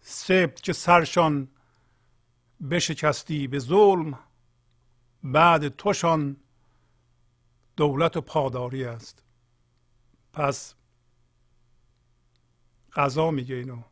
[0.00, 1.48] سبت که سرشان
[2.70, 4.18] بشکستی به ظلم
[5.22, 6.36] بعد توشان
[7.76, 9.22] دولت و پاداری است.
[10.32, 10.74] پس
[12.92, 13.82] قضا میگه اینو.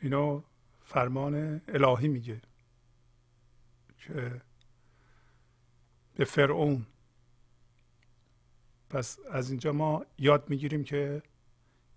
[0.00, 0.42] اینو
[0.84, 2.42] فرمان الهی میگه
[3.98, 4.42] که
[6.14, 6.86] به فرعون.
[8.90, 11.22] پس از اینجا ما یاد می‌گیریم که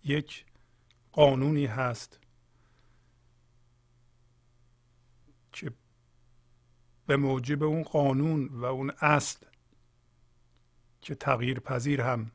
[0.03, 0.45] یک
[1.11, 2.19] قانونی هست.
[5.51, 5.71] که
[7.07, 9.45] به موجب اون قانون و اون اصل
[11.01, 12.31] که تغییر پذیر هم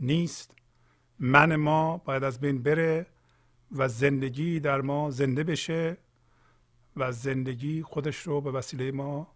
[0.00, 0.54] نیست.
[1.18, 3.06] من ما باید از بین بره
[3.72, 5.96] و زندگی در ما زنده بشه
[6.96, 9.34] و زندگی خودش رو به وسیله ما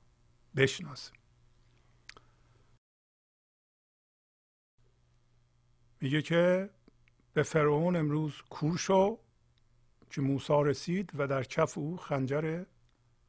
[0.57, 1.13] بشناسه.
[6.01, 6.71] میگه که
[7.35, 9.19] به فرعون امروز کور شو
[10.11, 12.65] که موسی رسید و در کف او خنجر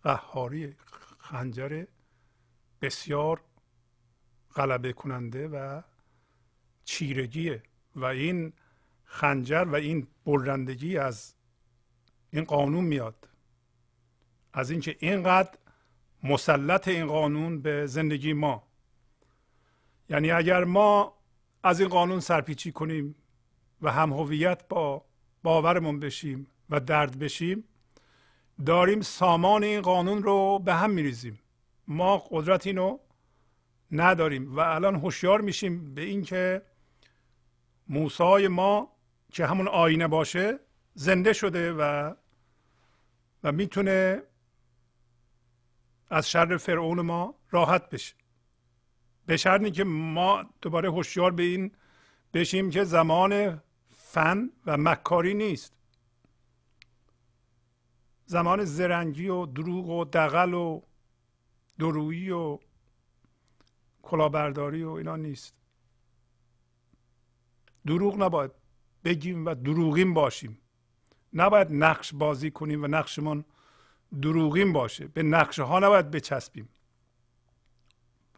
[0.04, 0.76] قهاری
[1.18, 1.86] خنجر
[2.82, 3.42] بسیار
[4.56, 5.82] غلبه کننده و
[6.84, 7.64] چیرگیه
[7.96, 8.54] و این
[9.04, 11.34] خنجر و این برندگی از
[12.32, 13.30] این قانون میاد.
[14.54, 15.58] از اینکه اینقدر
[16.24, 18.64] مسلط این قانون به زندگی ما.
[20.10, 21.18] یعنی اگر ما
[21.64, 23.16] از این قانون سرپیچی کنیم
[23.82, 25.06] و هم هویت با
[25.44, 27.64] باورمون بشیم و درد بشیم
[28.66, 31.40] داریم سامان این قانون رو به هم میریزیم.
[31.88, 33.00] ما قدرت اینو
[33.92, 36.62] نداریم و الان هوشیار میشیم به اینکه
[37.88, 38.92] موسای ما
[39.32, 40.60] که همون آینه باشه
[40.94, 42.14] زنده شده و
[43.44, 44.24] و می‌تونه
[46.10, 48.16] از شر فرعون ما راحت بشه.
[49.26, 51.72] به شرطی که ما دوباره هوشیار به این
[52.34, 53.62] بشیم که زمان
[54.12, 55.74] فن و مکاری نیست.
[58.26, 60.82] زمان زرنگی و دروغ و دقل و
[61.80, 62.60] درویی و
[64.02, 65.54] کلاهبرداری و اینا نیست.
[67.86, 68.52] دروغ نباید
[69.04, 70.60] بگیم و دروغین باشیم.
[71.34, 73.46] نباید نقش بازی کنیم و نقشمون
[74.22, 75.08] دروغین باشه.
[75.08, 76.70] به نقشه ها نباید بچسبیم.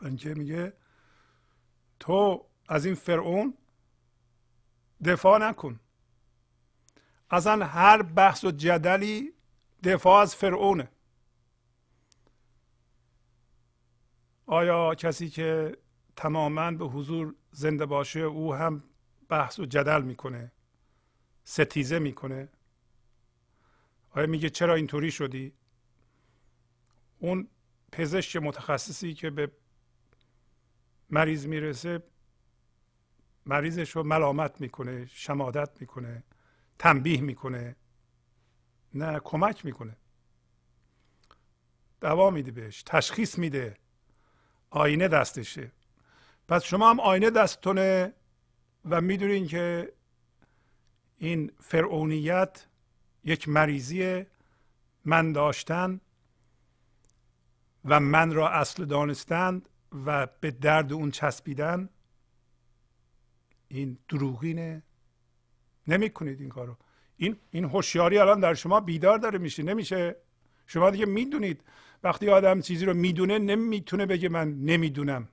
[0.01, 0.73] اینکه میگه
[1.99, 3.57] تو از این فرعون
[5.05, 5.79] دفاع نکن.
[7.29, 9.33] اصلا هر بحث و جدلی
[9.83, 10.91] دفاع از فرعونه.
[14.45, 15.77] آیا کسی که
[16.15, 18.83] تماما به حضور زنده باشه او هم
[19.29, 20.51] بحث و جدل می‌کنه؟
[21.43, 22.49] ستیزه می‌کنه؟
[24.11, 25.53] آیا میگه چرا اینطوری شدی؟
[27.19, 27.47] اون
[27.91, 29.51] پزشک متخصصی که به
[31.09, 32.03] مریض می‌رسه
[33.45, 36.23] مریضش رو ملامت می‌کنه شمادت می‌کنه
[36.79, 37.75] تنبیه می‌کنه
[38.93, 39.97] نه کمک می‌کنه.
[42.01, 43.77] دوا میده بهش تشخیص میده.
[44.69, 45.71] آینه دستشه.
[46.47, 48.13] پس شما هم آینه دستتونه
[48.89, 49.93] و می‌دونین که
[51.17, 52.67] این فرعونیت
[53.23, 54.25] یک مریضی
[55.05, 56.01] من داشتن
[57.85, 59.69] و من را اصل دانستند
[60.05, 61.89] و به درد اون چسبیدن.
[63.75, 64.83] این دروغینه.
[65.87, 66.77] نمی‌کنید این کارو.
[67.17, 69.63] این این هوشیاری الان در شما بیدار داره میشه.
[69.63, 70.15] نمیشه.
[70.67, 71.63] شما دیگه می‌دونید.
[72.03, 75.29] وقتی آدم چیزی رو می‌دونه نمی‌تونه بگه من نمی‌دونم.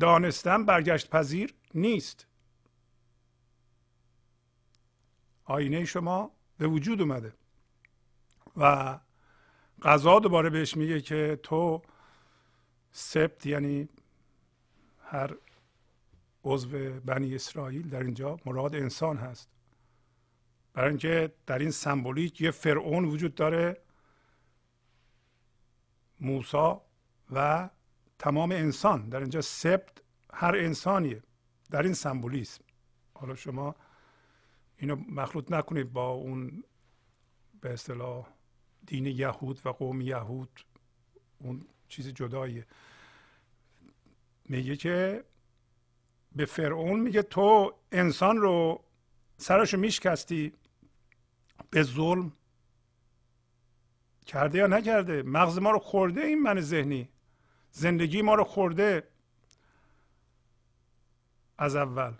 [0.00, 2.26] دانستم برگشت پذیر نیست.
[5.44, 7.32] آینه شما به وجود اومده.
[8.56, 8.98] و
[9.82, 11.82] قضا دوباره بهش میگه که تو
[12.92, 13.88] سبت یعنی
[15.00, 15.36] هر
[16.46, 19.48] عضو بنی اسرائیل در اینجا مراد انسان هست.
[20.72, 23.82] برای اینکه در این سمبولیک یه فرعون وجود داره
[26.20, 26.82] موسا
[27.32, 27.70] و
[28.18, 29.08] تمام انسان.
[29.08, 31.22] در اینجا سبت هر انسانیه
[31.70, 32.64] در این سمبولیسم.
[33.14, 33.74] حالا شما
[34.78, 36.64] اینو مخلوط نکنید با اون
[37.60, 38.26] به اصطلاح
[38.86, 40.60] دین یهود و قوم یهود
[41.38, 42.66] اون چیز جداییه.
[44.44, 45.24] میگه که
[46.36, 48.84] به فرعون میگه تو انسان رو
[49.36, 50.52] سرشو میشکستی
[51.70, 52.32] به ظلم
[54.26, 57.08] کرده یا نکرده؟ مغز ما رو خورده این من ذهنی
[57.70, 59.08] زندگی ما رو خورده
[61.58, 62.12] از اول.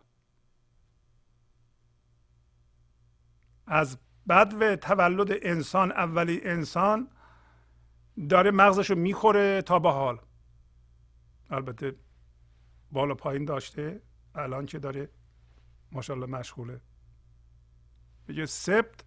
[3.67, 3.99] از
[4.29, 7.09] بد و تولد انسان اولی انسان
[8.29, 10.21] داره مغزش رو می‌خوره تا به حال.
[11.51, 11.95] البته
[12.93, 14.01] بالا پایین داشته.
[14.37, 15.09] الان که داره
[15.93, 16.81] ماشاءالله مشغوله.
[18.29, 19.05] میگه سبت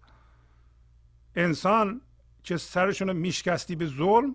[1.34, 2.00] انسان
[2.42, 4.34] که سرشون میشکستی به ظلم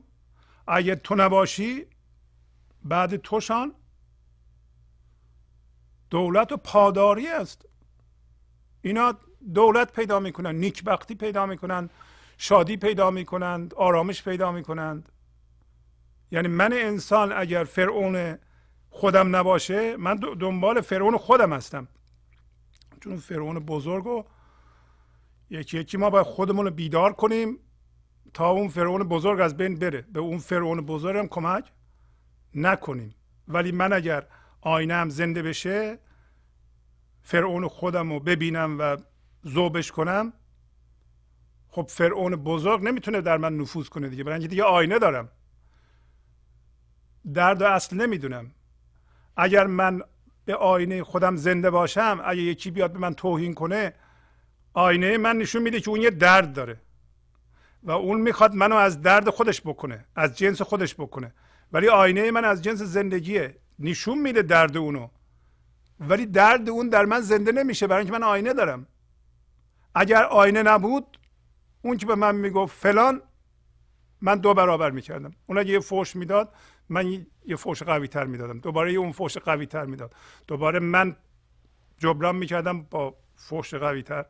[0.67, 1.85] اگه تو نباشی
[2.83, 3.73] بعد توشان
[6.09, 7.65] دولت و پاداری است.
[8.81, 9.17] اینا
[9.53, 11.89] دولت پیدا می‌کنن نیکبختی پیدا می‌کنن
[12.37, 15.11] شادی پیدا می‌کنند آرامش پیدا می‌کنند.
[16.31, 18.37] یعنی من انسان اگر فرعون
[18.95, 21.87] خودم نباشه من دنبال فرعون خودم هستم.
[23.03, 24.23] چون فرعون بزرگ و
[25.49, 27.59] یکی یکی ما باید خودمون رو بیدار کنیم
[28.33, 30.01] تا اون فرعون بزرگ از بین بره.
[30.01, 31.71] به اون فرعون بزرگ هم کمک
[32.55, 33.15] نکنیم.
[33.47, 34.27] ولی من اگر
[34.61, 35.99] آینه زنده بشه
[37.21, 38.97] فرعون خودم رو ببینم و
[39.41, 40.33] زوبش کنم
[41.67, 44.23] خب فرعون بزرگ نمی‌تونه در من نفوذ کنه دیگه.
[44.23, 45.29] برای دیگه آینه دارم.
[47.33, 48.51] درد و اصل نمی‌دونم.
[49.37, 50.01] اگر من
[50.45, 53.93] به آینه خودم زنده باشم اگه یکی بیاد به من توهین کنه
[54.73, 56.81] آینه من نشون میده که اون یه درد داره.
[57.83, 61.33] و اون می‌خواد منو از درد خودش بکنه از جنس خودش بکنه.
[61.71, 63.57] ولی آینه من از جنس زندگیه.
[63.79, 65.09] نشون میده درد اونو.
[65.99, 68.87] ولی درد اون در من زنده نمیشه برای اینکه من آینه دارم.
[69.95, 71.19] اگر آینه نبود
[71.81, 73.21] اون که به من می‌گفت فلان
[74.21, 75.33] من دو برابر می‌کردم.
[75.47, 76.53] اون اگه یه فوش می‌داد
[76.89, 78.59] من یه فوش قوی تر می‌دادم.
[78.59, 80.15] دوباره یه اون فوش قوی تر می‌داد.
[80.47, 81.15] دوباره من
[81.97, 84.25] جبران می‌کردم با فوش قوی تر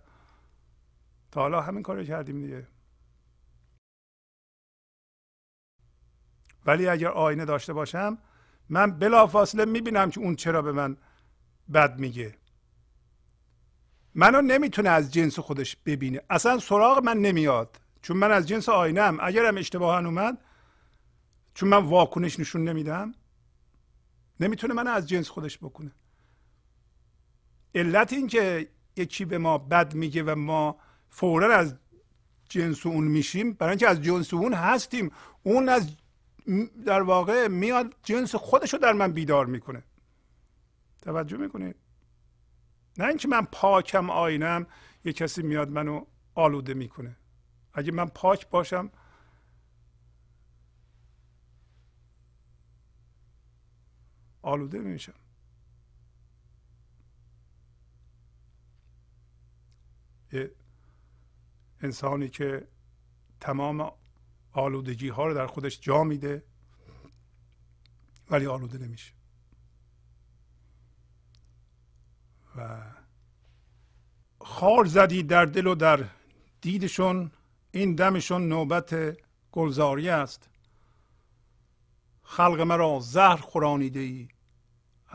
[1.31, 2.67] تا حالا همین کارو کردیم دیگه.
[6.65, 8.17] ولی اگر آینه داشته باشم
[8.69, 10.97] من بلافاصله می‌بینم که اون چرا به من
[11.73, 12.35] بد میگه.
[14.15, 16.21] منو نمی‌تونه از جنس خودش ببینه.
[16.29, 17.79] اصلا سراغ من نمیاد.
[18.01, 20.37] چون من از جنس آینه ام اگرم اشتباها اومد
[21.55, 23.15] چون من واکنش نشون نمیدم
[24.39, 25.91] نمی‌تونه من از جنس خودش بکنه.
[27.75, 30.79] علت این که یکی به ما بد میگه و ما
[31.09, 31.75] فورا از
[32.49, 35.11] جنس اون میشیم برای اینکه از جنس اون هستیم.
[35.43, 35.91] اون از
[36.85, 39.83] در واقع میاد جنس خودش رو در من بیدار می‌کنه.
[41.01, 41.75] توجه می‌کنید؟
[42.97, 44.67] نه اینکه من پاکم آینم
[45.05, 47.17] یه کسی میاد منو آلوده می‌کنه.
[47.73, 48.91] اگه من پاک باشم
[54.45, 55.13] آلوده میشم.
[60.31, 60.51] یه
[61.81, 62.67] انسانی که
[63.39, 63.91] تمام
[64.51, 66.43] آلودگی ها رو در خودش جا میده
[68.29, 69.13] ولی آلوده نمیشه.
[72.55, 72.83] و
[74.41, 76.09] خار زدی در دل و در
[76.61, 77.31] دیدشون
[77.71, 79.17] این دمشون نوبت
[79.51, 80.49] گلزاری است.
[82.23, 84.34] خلق مرا زهر خورانیده ای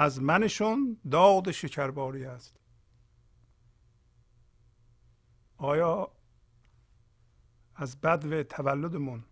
[0.01, 2.57] از منشون داد شکرباری است.
[5.57, 6.11] آیا
[7.75, 9.25] از بدو تولدمون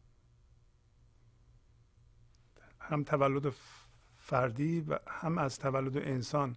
[2.80, 3.54] هم تولد
[4.16, 6.56] فردی و هم از تولد انسان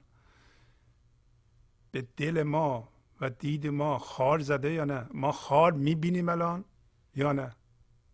[1.92, 2.90] به دل ما
[3.22, 6.66] و دید ما خار زده یا نه؟ ما خار می‌بینیم الان
[7.16, 7.56] یا نه؟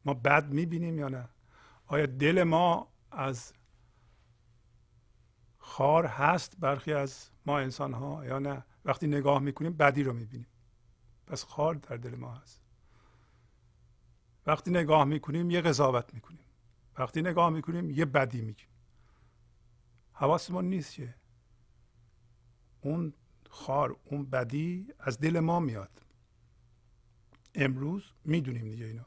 [0.06, 1.30] ما بد می‌بینیم یا نه؟
[1.88, 3.54] آیا دل ما از
[5.68, 10.48] خار هست برخی از ما انسان ها یا نه؟ وقتی نگاه می‌کنیم بدی رو می‌بینیم.
[11.28, 12.62] پس خار در دل ما هست.
[14.46, 16.46] وقتی نگاه می‌کنیم یه قضاوت می‌کنیم.
[16.98, 18.68] وقتی نگاه می‌کنیم یه بدی میگیم.
[20.14, 21.16] حواسمون نیست که
[22.82, 23.14] اون
[23.50, 26.02] خار اون بدی از دل ما میاد.
[27.56, 29.06] امروز می‌دونیم دیگه اینا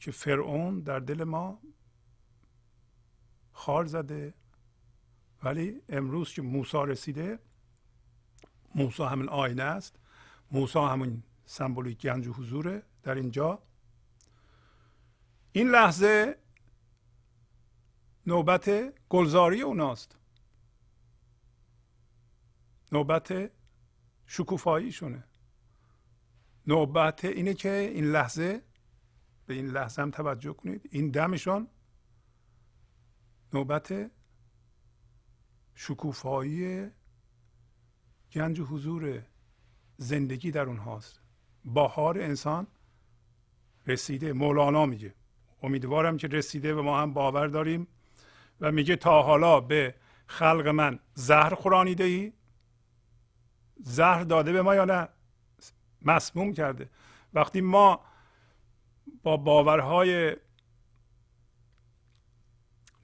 [0.00, 1.60] که فرعون در دل ما
[3.52, 4.34] خار زده
[5.42, 7.38] ولی امروز که موسا رسیده
[8.74, 9.96] موسا همین آینه است.
[10.50, 13.62] موسا همون سمبولیک گنج و حضوره در اینجا.
[15.52, 16.38] این لحظه
[18.26, 18.70] نوبت
[19.08, 20.18] گلزاری اوناست.
[22.92, 23.50] نوبت
[24.26, 25.24] شکوفاییشونه.
[26.66, 28.62] نوبت اینه که این لحظه
[29.46, 31.68] به این لحظه هم توجه کنید این دمشان
[33.52, 34.10] نوبت
[35.80, 36.90] شکوفایی
[38.32, 39.22] گنج حضور
[39.96, 41.20] زندگی در اونهاست.
[41.64, 42.66] باهار انسان
[43.86, 44.32] رسیده.
[44.32, 45.14] مولانا میگه.
[45.62, 47.88] امیدوارم که رسیده و ما هم باور داریم
[48.60, 49.94] و میگه تا حالا به
[50.26, 52.32] خلق من زهر خورانیده ای؟
[53.76, 55.08] زهر داده به ما یا نه؟
[56.02, 56.90] مسموم کرده.
[57.34, 58.00] وقتی ما
[59.22, 60.36] با باورهای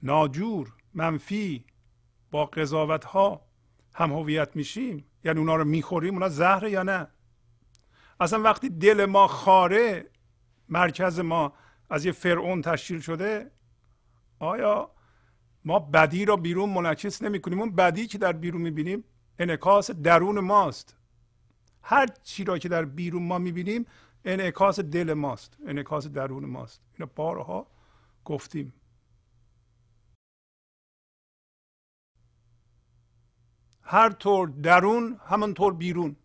[0.03, 1.65] ناجور منفی
[2.43, 3.41] قضاوت ها
[3.93, 5.05] هم هویت میشیم.
[5.23, 7.07] یعنی اونا رو می‌خوریم اونا زهره یا نه؟
[8.19, 10.09] اصلا وقتی دل ما خاره
[10.69, 11.53] مرکز ما
[11.89, 13.51] از یه فرعون تشکیل شده
[14.39, 14.91] آیا
[15.65, 19.03] ما بدی را بیرون منعکس نمی کنیم اون بدی که در بیرون می‌بینیم
[19.39, 20.95] انعکاس درون ماست.
[21.81, 23.85] هر چی را که در بیرون ما می‌بینیم
[24.25, 26.81] انعکاس دل ماست انعکاس درون ماست.
[26.93, 27.67] اینو بارها
[28.25, 28.73] گفتیم.
[33.87, 36.15] هر طور درون همانطور بیرون.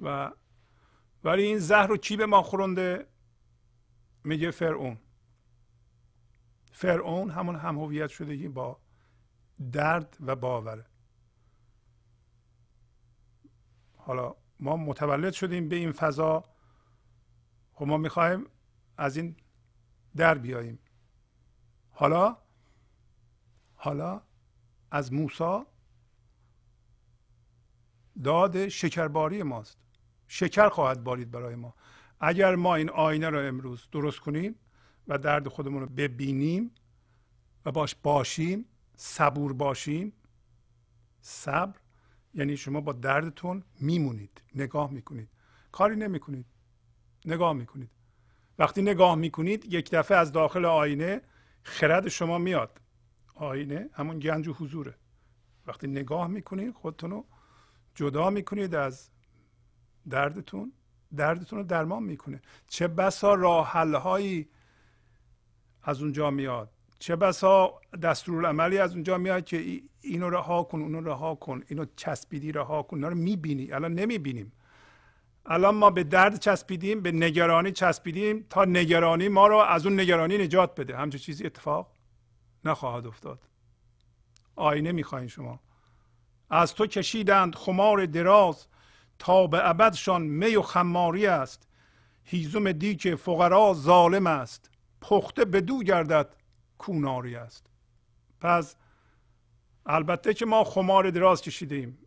[0.00, 0.32] و
[1.24, 3.06] ولی این زهر رو کی به ما خورنده؟
[4.24, 4.98] میگه فرعون.
[6.72, 8.80] فرعون همون هم هویت شدگی با
[9.72, 10.86] درد و باوره
[13.96, 16.44] حالا ما متولد شدیم به این فضا.
[17.72, 18.46] خب ما می‌خوایم
[18.96, 19.36] از این
[20.16, 20.78] در بیاییم.
[21.90, 22.36] حالا؟
[23.74, 24.22] حالا
[24.90, 25.66] از موسا
[28.24, 29.78] داد شکرباری ماست.
[30.28, 31.74] شکر خواهد بارید برای ما.
[32.20, 34.54] اگر ما این آینه رو امروز درست کنیم
[35.08, 36.70] و درد خودمون رو ببینیم
[37.64, 38.64] و باش باشیم
[38.96, 40.12] صبور باشیم
[41.20, 41.78] صبر
[42.34, 45.28] یعنی شما با دردتون میمونید نگاه می‌کنید.
[45.72, 46.46] کاری نمی‌کنید
[47.24, 47.90] نگاه می‌کنید.
[48.58, 51.20] وقتی نگاه می‌کنید یک دفعه از داخل آینه
[51.62, 52.80] خرد شما میاد.
[53.36, 54.94] آینه همون گنج و حضوره.
[55.66, 57.24] وقتی نگاه می‌کنید خودتون رو
[57.94, 59.10] جدا می‌کنید از
[60.10, 60.72] دردتون
[61.16, 62.42] دردتون رو درمان می‌کنه.
[62.68, 64.48] چه بسا راه هایی
[65.82, 66.70] از اونجا میاد.
[66.98, 71.62] چه بسا دستورالعملی از اونجا میاد که اینو رها کن اونو رها کن.
[71.68, 72.96] اینو چسبیدی رها کن.
[72.96, 73.72] اینا رو می‌بینی.
[73.72, 74.52] الان نمی‌بینیم.
[75.46, 80.38] الان ما به درد چسبیدیم به نگرانی چسبیدیم تا نگرانی ما رو از اون نگرانی
[80.38, 80.96] نجات بده.
[80.96, 81.95] همچون چیزی اتفاق؟
[82.66, 83.48] نخواهد افتاد.
[84.56, 85.60] آینه می‌خواین شما.
[86.50, 88.66] از تو کشیدند خمار دراز
[89.18, 91.68] تا به ابدشان می و خماری است.
[92.24, 94.70] هیزم دیک فقرا ظالم است.
[95.00, 96.36] پخته به دو گردد
[96.78, 97.66] کوناری است.
[98.40, 98.76] پس
[99.86, 101.98] البته که ما خمار دراز کشیدیم.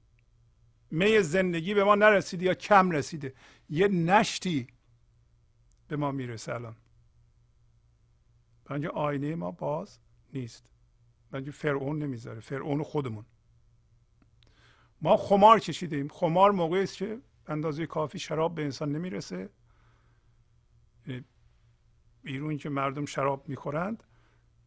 [0.92, 3.34] می زندگی به ما نرسیده یا کم رسیده.
[3.70, 4.68] یه نشتی
[5.88, 6.76] به ما می‌رسه الان.
[8.66, 10.00] بنج آینه ما باز
[10.34, 10.72] نیست.
[11.32, 12.40] بنجی فرعون نمی‌ذاره.
[12.40, 13.26] فرعون خودمون.
[15.02, 16.08] ما خمار کشیدیم.
[16.08, 19.50] خمار موقعی است که اندازه کافی شراب به انسان نمی‌رسه.
[22.24, 24.04] بیرون که مردم شراب می‌خورند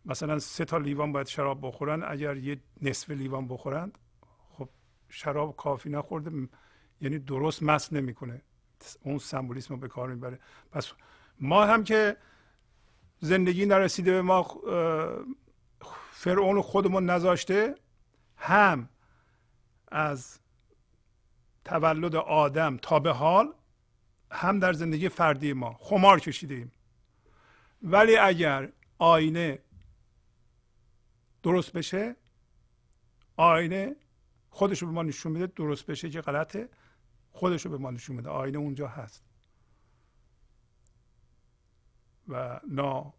[0.05, 3.99] مثلا سه تا لیوان باید شراب بخورن اگر یه نصف لیوان بخورند
[4.51, 4.69] خب
[5.09, 6.49] شراب کافی نخورده
[7.01, 8.43] یعنی درست مست نمی‌کنه.
[9.03, 10.39] اون سمبولیسم رو به کار می‌بره.
[10.73, 10.93] پس
[11.41, 12.17] ما هم که
[13.21, 14.43] زندگی نرسیده به ما
[16.23, 17.75] فرعون خودمون نذاشته
[18.37, 18.89] هم
[19.89, 20.39] از
[21.65, 23.55] تولد آدم تا به حال
[24.31, 26.73] هم در زندگی فردی ما خمار کشیدیم
[27.83, 29.59] ولی اگر آینه
[31.43, 32.17] درست بشه
[33.37, 33.97] آینه
[34.51, 36.69] خودش رو به ما نشون میده درست بشه که غلطه
[37.33, 38.29] خودش رو به ما نشون میده.
[38.29, 39.25] آینه اونجا هست.
[42.29, 43.15] و نا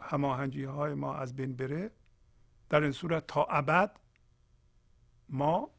[0.00, 1.90] هماهنگی های ما از بین بره.
[2.68, 3.96] در این صورت تا ابد
[5.28, 5.70] ما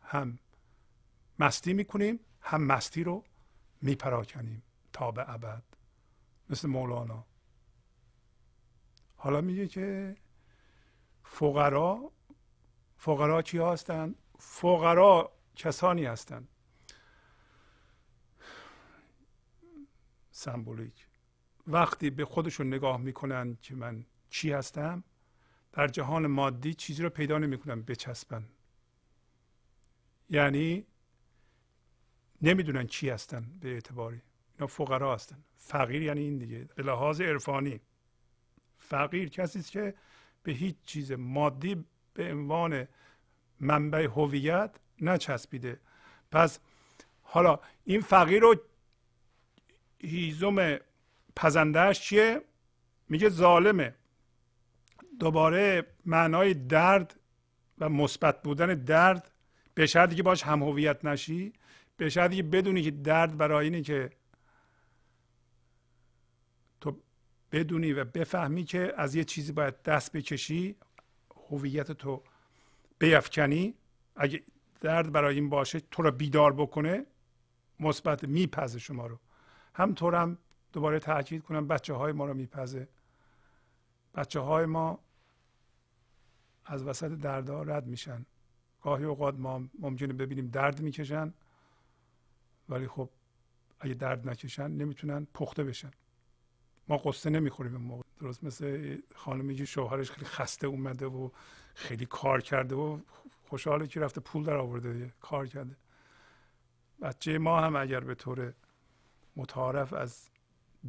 [0.00, 0.38] هم
[1.38, 3.24] مستی می‌کنیم هم مستی رو
[3.82, 4.62] میپراکنیم
[4.92, 5.62] تا به ابد.
[6.50, 7.26] مثل مولانا.
[9.16, 10.16] حالا میگه که
[11.24, 12.12] فقرا
[12.96, 16.48] فقرا چی هستند فقرا کسانی هستند
[20.30, 21.06] سمبولیک.
[21.66, 25.04] وقتی به خودشون نگاه می‌کنن که من چی هستم
[25.72, 28.44] در جهان مادی چیزی رو پیدا نمی‌کنن بچسبن.
[30.30, 30.86] یعنی
[32.42, 34.22] نمی‌دونن چی هستن به اعتباری.
[34.54, 35.44] اینا فقرا هستن.
[35.56, 36.68] فقیر یعنی این دیگه.
[36.74, 37.80] به لحاظ عرفانی.
[38.78, 39.94] فقیر کسی است که
[40.42, 41.84] به هیچ چیز مادی
[42.14, 42.88] به عنوان
[43.60, 45.80] منبع هویت نچسبیده.
[46.30, 46.58] پس
[47.22, 48.56] حالا این فقیر رو
[49.98, 50.78] هیزم
[51.36, 52.40] پزندهش چیه؟
[53.08, 53.94] میگه ظالمه.
[55.20, 57.20] دوباره معنای درد
[57.78, 59.30] و مثبت بودن درد
[59.74, 61.52] به شرطی که باش هم هویت نشی
[61.96, 64.10] به شرطی که بدونی که درد برای اینه که
[66.80, 66.96] تو
[67.52, 70.76] بدونی و بفهمی که از یه چیزی باید دست بکشی
[71.50, 72.22] هویت تو
[72.98, 73.74] بیفکنی
[74.16, 74.42] اگه
[74.80, 77.06] درد برای این باشه تو رو بیدار بکنه
[77.80, 79.18] مثبت میپزه شما رو.
[79.74, 80.38] همطور هم
[80.72, 82.88] دوباره تاکید کنم بچه های ما رو میپزه.
[84.14, 85.00] بچه های ما
[86.70, 88.26] از وسط دردها رد میشن.
[88.82, 91.34] گاهی اوقات ما ممکنه ببینیم درد می‌کشن
[92.68, 93.10] ولی خب
[93.80, 95.90] اگه درد نکشن نمی‌تونن پخته بشن.
[96.88, 98.02] ما قصه نمی‌خوریم این موقع.
[98.20, 101.30] درست مثل خانمی که شوهرش خیلی خسته اومده و
[101.74, 102.98] خیلی کار کرده و
[103.48, 105.76] خوشحاله که رفته پول در آورده کار کرده.
[107.02, 108.52] بچه ما هم اگر به طور
[109.36, 110.28] متعارف از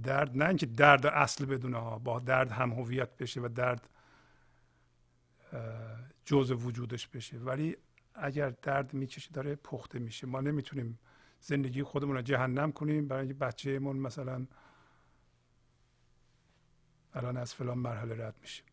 [0.04, 3.90] درد نه اینکه درد اصل بدونه ها با درد هم هویت بشه و درد
[6.26, 7.38] جز وجودش بشه.
[7.38, 7.78] ولی
[8.16, 10.28] اگر درد می‌کشه داره پخته میشه.
[10.28, 11.00] ما نمی‌تونیم
[11.40, 14.48] زندگی خودمون رو جهنم کنیم برای اینکه بچهمون مثلا
[17.14, 18.64] الان از فلان مرحله رد میشه.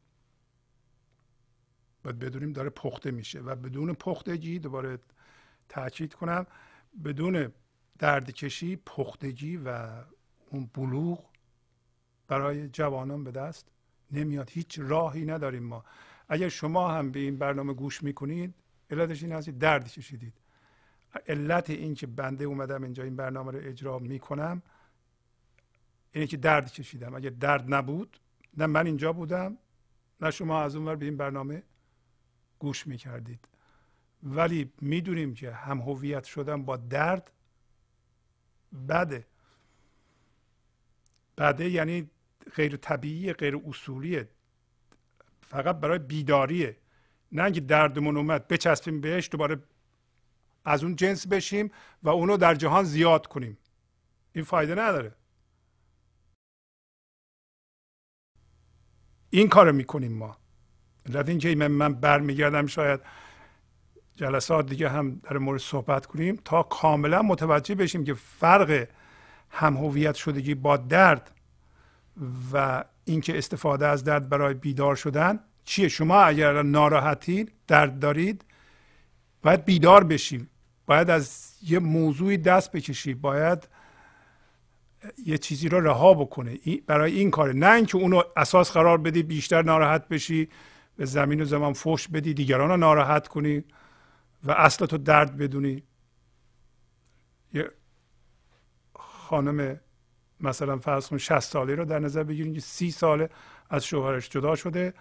[2.03, 4.99] باید بدونیم داره پخته میشه و بدون پختگی دوباره
[5.69, 6.47] تاکید کنم
[7.05, 7.53] بدون
[7.99, 9.89] درد کشی پختگی و
[10.51, 11.25] اون بلوغ
[12.29, 13.69] برای جوانان به دست
[14.11, 14.51] نمیاد.
[14.51, 15.85] هیچ راهی نداریم ما.
[16.29, 18.55] اگر شما هم به این برنامه گوش می‌کنید
[18.91, 20.35] علتش این هست درد کشیدید
[21.27, 24.63] علت این که بنده اومدم اینجا این برنامه رو اجرا می‌کنم
[26.13, 28.21] اینه که درد کشیدم اگر درد نبود
[28.57, 29.59] نه من اینجا بودم
[30.21, 31.63] نه شما از اونور به این برنامه
[32.59, 33.49] گوش می‌کردید.
[34.23, 37.31] ولی می‌دونیم که هم هویت شدن با درد
[38.89, 39.27] بده.
[41.39, 42.11] بده یعنی
[42.55, 44.29] غیر طبیعی غیر اصولیه.
[45.49, 46.77] فقط برای بیداریه.
[47.33, 49.63] نه اینکه دردمون اومد بچسبیم بهش دوباره
[50.65, 51.71] از اون جنس بشیم
[52.03, 53.59] و اونو در جهان زیاد کنیم.
[54.33, 55.15] این فایده نداره.
[59.31, 60.37] این کار می‌کنیم ما.
[61.07, 63.01] علت اینکه من, من برمیگردم شاید
[64.17, 68.89] جلسات دیگه هم در مورد صحبت کنیم تا کاملا متوجه بشیم که فرق
[69.51, 71.31] هم هویت شدگی با درد
[72.53, 78.45] و اینکه استفاده از درد برای بیدار شدن چیه؟ شما اگر ناراحتید درد دارید
[79.43, 80.51] باید بیدار بشیم.
[80.87, 83.15] باید از یه موضوعی دست بکشی.
[83.15, 83.69] باید
[85.27, 87.53] یه چیزی رو رها بکنه برای این کاره.
[87.53, 90.49] نه اینکه اونو اساس قرار بدی بیشتر ناراحت بشی
[90.97, 93.65] به زمین و زمان فوش بدی دیگران رو ناراحت کنی
[94.45, 95.83] و اصل تو درد بدونی.
[97.55, 97.71] یه
[98.95, 99.81] خانم
[100.41, 103.31] مثلا فرض کن 60 ساله رو در نظر بگیرید که 30 ساله
[103.71, 104.95] از شوهرش جدا شده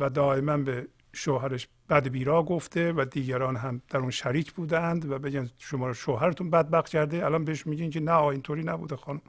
[0.00, 5.18] و دائما به شوهرش بد بیرا گفته و دیگران هم در اون شریک بودند و
[5.18, 7.24] بگن شما رو شوهرتون بدبخت کرده.
[7.24, 9.20] الان بهش میگین که نه اینطوری نبوده خانم.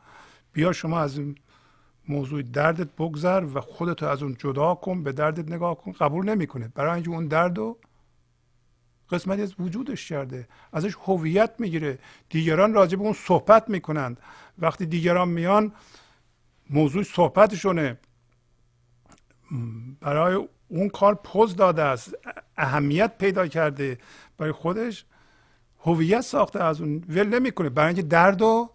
[0.53, 1.35] بیا شما از این
[2.09, 5.91] موضوع دردت بگذر و خودتو از اون جدا کن به دردت نگاه کن.
[5.91, 6.71] قبول نمی‌کنه.
[6.75, 7.77] برای اینکه اون درد رو
[9.09, 10.47] قسمتی از وجودش کرده.
[10.73, 11.99] ازش هویت می‌گیره.
[12.29, 14.19] دیگران راجع به اون صحبت می‌کنند.
[14.59, 15.71] وقتی دیگران میان
[16.69, 17.97] موضوع صحبتشونه.
[20.01, 22.13] برای اون کار پوز داده است.
[22.57, 23.97] اهمیت پیدا کرده.
[24.37, 25.05] برای خودش
[25.79, 27.03] هویت ساخته از اون.
[27.09, 27.69] ول نمی‌کنه.
[27.69, 28.69] برای اینکه درد و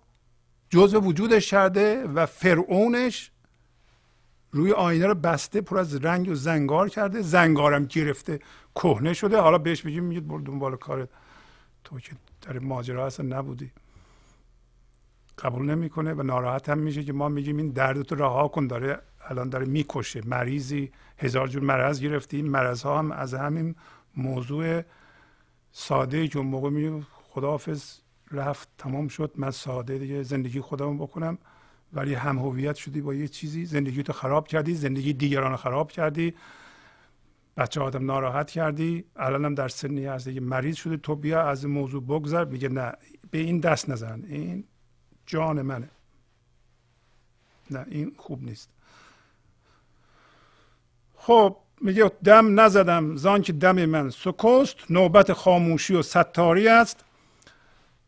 [0.71, 3.31] جزء وجودش کرده و فرعونش
[4.51, 7.23] روی آینه رو بسته پر از رنگ و زنگار کرده.
[7.23, 8.41] زنگارم گرفته.
[8.79, 9.41] کهنه شده.
[9.41, 11.09] حالا بهش بگیم میگید برو دنبال کارت
[11.85, 13.71] تو که در ماجرا اصلا نبودی.
[15.39, 18.99] قبول نمی‌کنه و ناراحت هم میشه که ما میگیم این دردتو رها کن داره
[19.29, 20.21] الان داره می‌کشه.
[20.27, 23.75] مریضی هزار جور مرض گرفتیم مرض ها هم از همین
[24.17, 24.83] موضوع
[25.73, 27.99] ساده که اون موقع می خداحافظ
[28.31, 29.33] رفت تمام شد.
[29.37, 31.39] من ساده دیگه زندگی خودمو بکنم.
[31.93, 33.65] ولی هم هویت شدی با یه چیزی.
[33.65, 34.75] زندگی تو خراب کردی.
[34.75, 36.35] زندگی دیگران خراب کردی.
[37.59, 40.97] بچه آدم ناراحت کردی؟ الانم در سنی هست دیگه مریض شده.
[40.97, 42.45] تو بیا از موضوع بگذر.
[42.45, 42.93] میگه نه
[43.31, 44.25] به این دست نزن.
[44.29, 44.65] این
[45.27, 45.91] جان منه.
[47.71, 48.71] نه این خوب نیست.
[51.17, 53.17] خب میگه دم نزدم.
[53.17, 54.91] زان که دم من سکست.
[54.91, 57.05] نوبت خاموشی و ستاری است.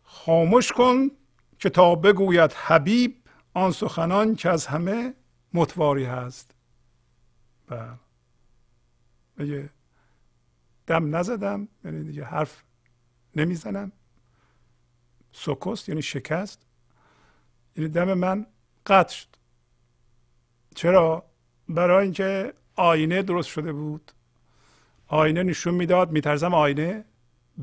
[0.04, 1.10] خاموش کن
[1.58, 3.16] که تا بگوید حبیب
[3.54, 5.14] آن سخنان که از همه
[5.54, 6.54] متواری هست.
[7.68, 8.09] بله.
[9.40, 9.70] میگه
[10.86, 12.62] دم نزدم یعنی دیگه حرف
[13.36, 13.92] نمی‌زنم.
[15.32, 16.66] سکست یعنی شکست.
[17.76, 18.46] یعنی دم من
[18.86, 19.28] قطع شد.
[20.74, 21.24] چرا؟
[21.68, 24.12] برای اینکه آینه درست شده بود.
[25.06, 27.04] آینه نشون می‌داد میترسم آینه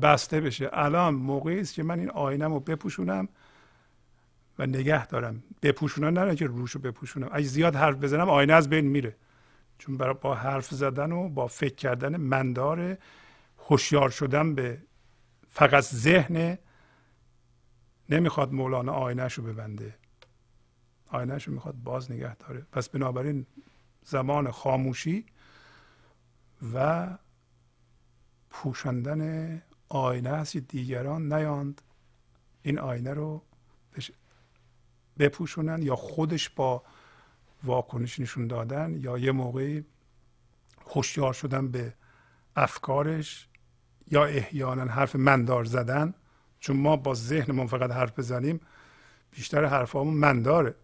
[0.02, 0.70] بسته بشه.
[0.72, 3.28] الان موقعی است که من این آینه رو بپوشونم
[4.58, 5.42] و نگه دارم.
[5.62, 7.28] بپوشونم نه که روش رو بپوشونم.
[7.32, 9.16] اگه زیاد حرف بزنم آینه از بین میره.
[9.78, 12.98] چون برای با حرف زدن و با فکر کردن مندار
[13.58, 14.82] هوشیار شدن به
[15.48, 16.58] فقط ذهن
[18.08, 19.94] نمی‌خواد مولانا آینهش رو ببنده.
[21.08, 22.66] آینهش رو می‌خواد باز نگه داره.
[22.72, 23.46] پس بنابراین
[24.04, 25.26] زمان خاموشی
[26.74, 27.08] و
[28.50, 31.82] پوشاندن آینه است دیگران نیاند.
[32.62, 33.42] این آینه رو
[35.18, 36.82] بپوشونن یا خودش با
[37.64, 39.84] واکنش نشون دادن یا یه موقعی
[40.86, 41.94] هوشیار شدن به
[42.56, 43.48] افکارش
[44.10, 46.14] یا احیانا حرف مندار زدن؟
[46.60, 48.60] چون ما با ذهنمون فقط حرف بزنیم
[49.30, 50.74] بیشتر حرفامون منداره.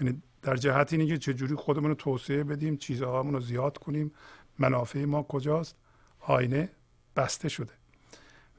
[0.00, 4.12] یعنی در جهت اینه که چجوری خودمون رو توسعه بدیم چیزهامون رو زیاد کنیم
[4.58, 5.76] منافع ما کجاست؟
[6.20, 6.70] آینه
[7.16, 7.72] بسته شده.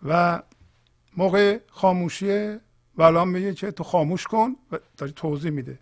[0.04, 0.42] و
[1.18, 2.58] موقع خاموشی
[2.98, 5.80] و میگه که تو خاموش کن و داری توضیح میده.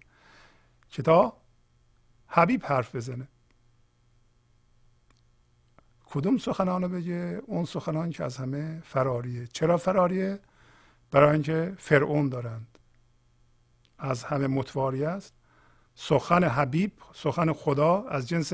[0.92, 1.38] که تا
[2.28, 3.28] حبیب حرف بزنه.
[6.06, 9.48] کدوم سخنانو بگه؟ اون سخنان که از همه فراریه.
[9.48, 10.40] چرا فراریه؟
[11.12, 12.78] برای اینکه فرعون دارند.
[13.98, 15.34] از همه متواری است.
[15.96, 18.54] سخن حبیب سخن خدا از جنس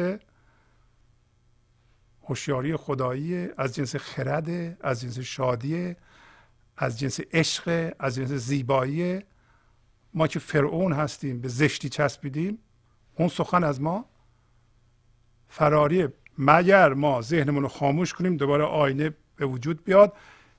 [2.23, 4.49] هوشیاری خدایی از جنس خرد
[4.81, 5.95] از جنس شادی
[6.77, 9.23] از جنس عشق از جنس زیبایی
[10.17, 12.57] ما که فرعون هستیم به زشتی چسبیدیم
[13.15, 14.05] اون سخن از ما
[15.49, 16.07] فراری
[16.37, 20.13] مگر ما ذهنمون رو خاموش کنیم دوباره آینه به وجود بیاد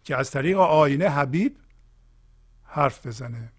[0.04, 1.56] که از طریق آینه حبیب
[2.64, 3.52] حرف بزنه.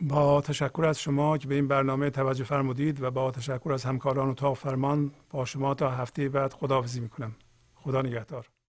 [0.00, 4.28] با تشکر از شما که به این برنامه توجه فرمودید و با تشکر از همکاران
[4.28, 7.34] و تا فرمان با شما تا هفته بعد خداحافظی می‌کنم.
[7.74, 8.59] خدا نگهدار.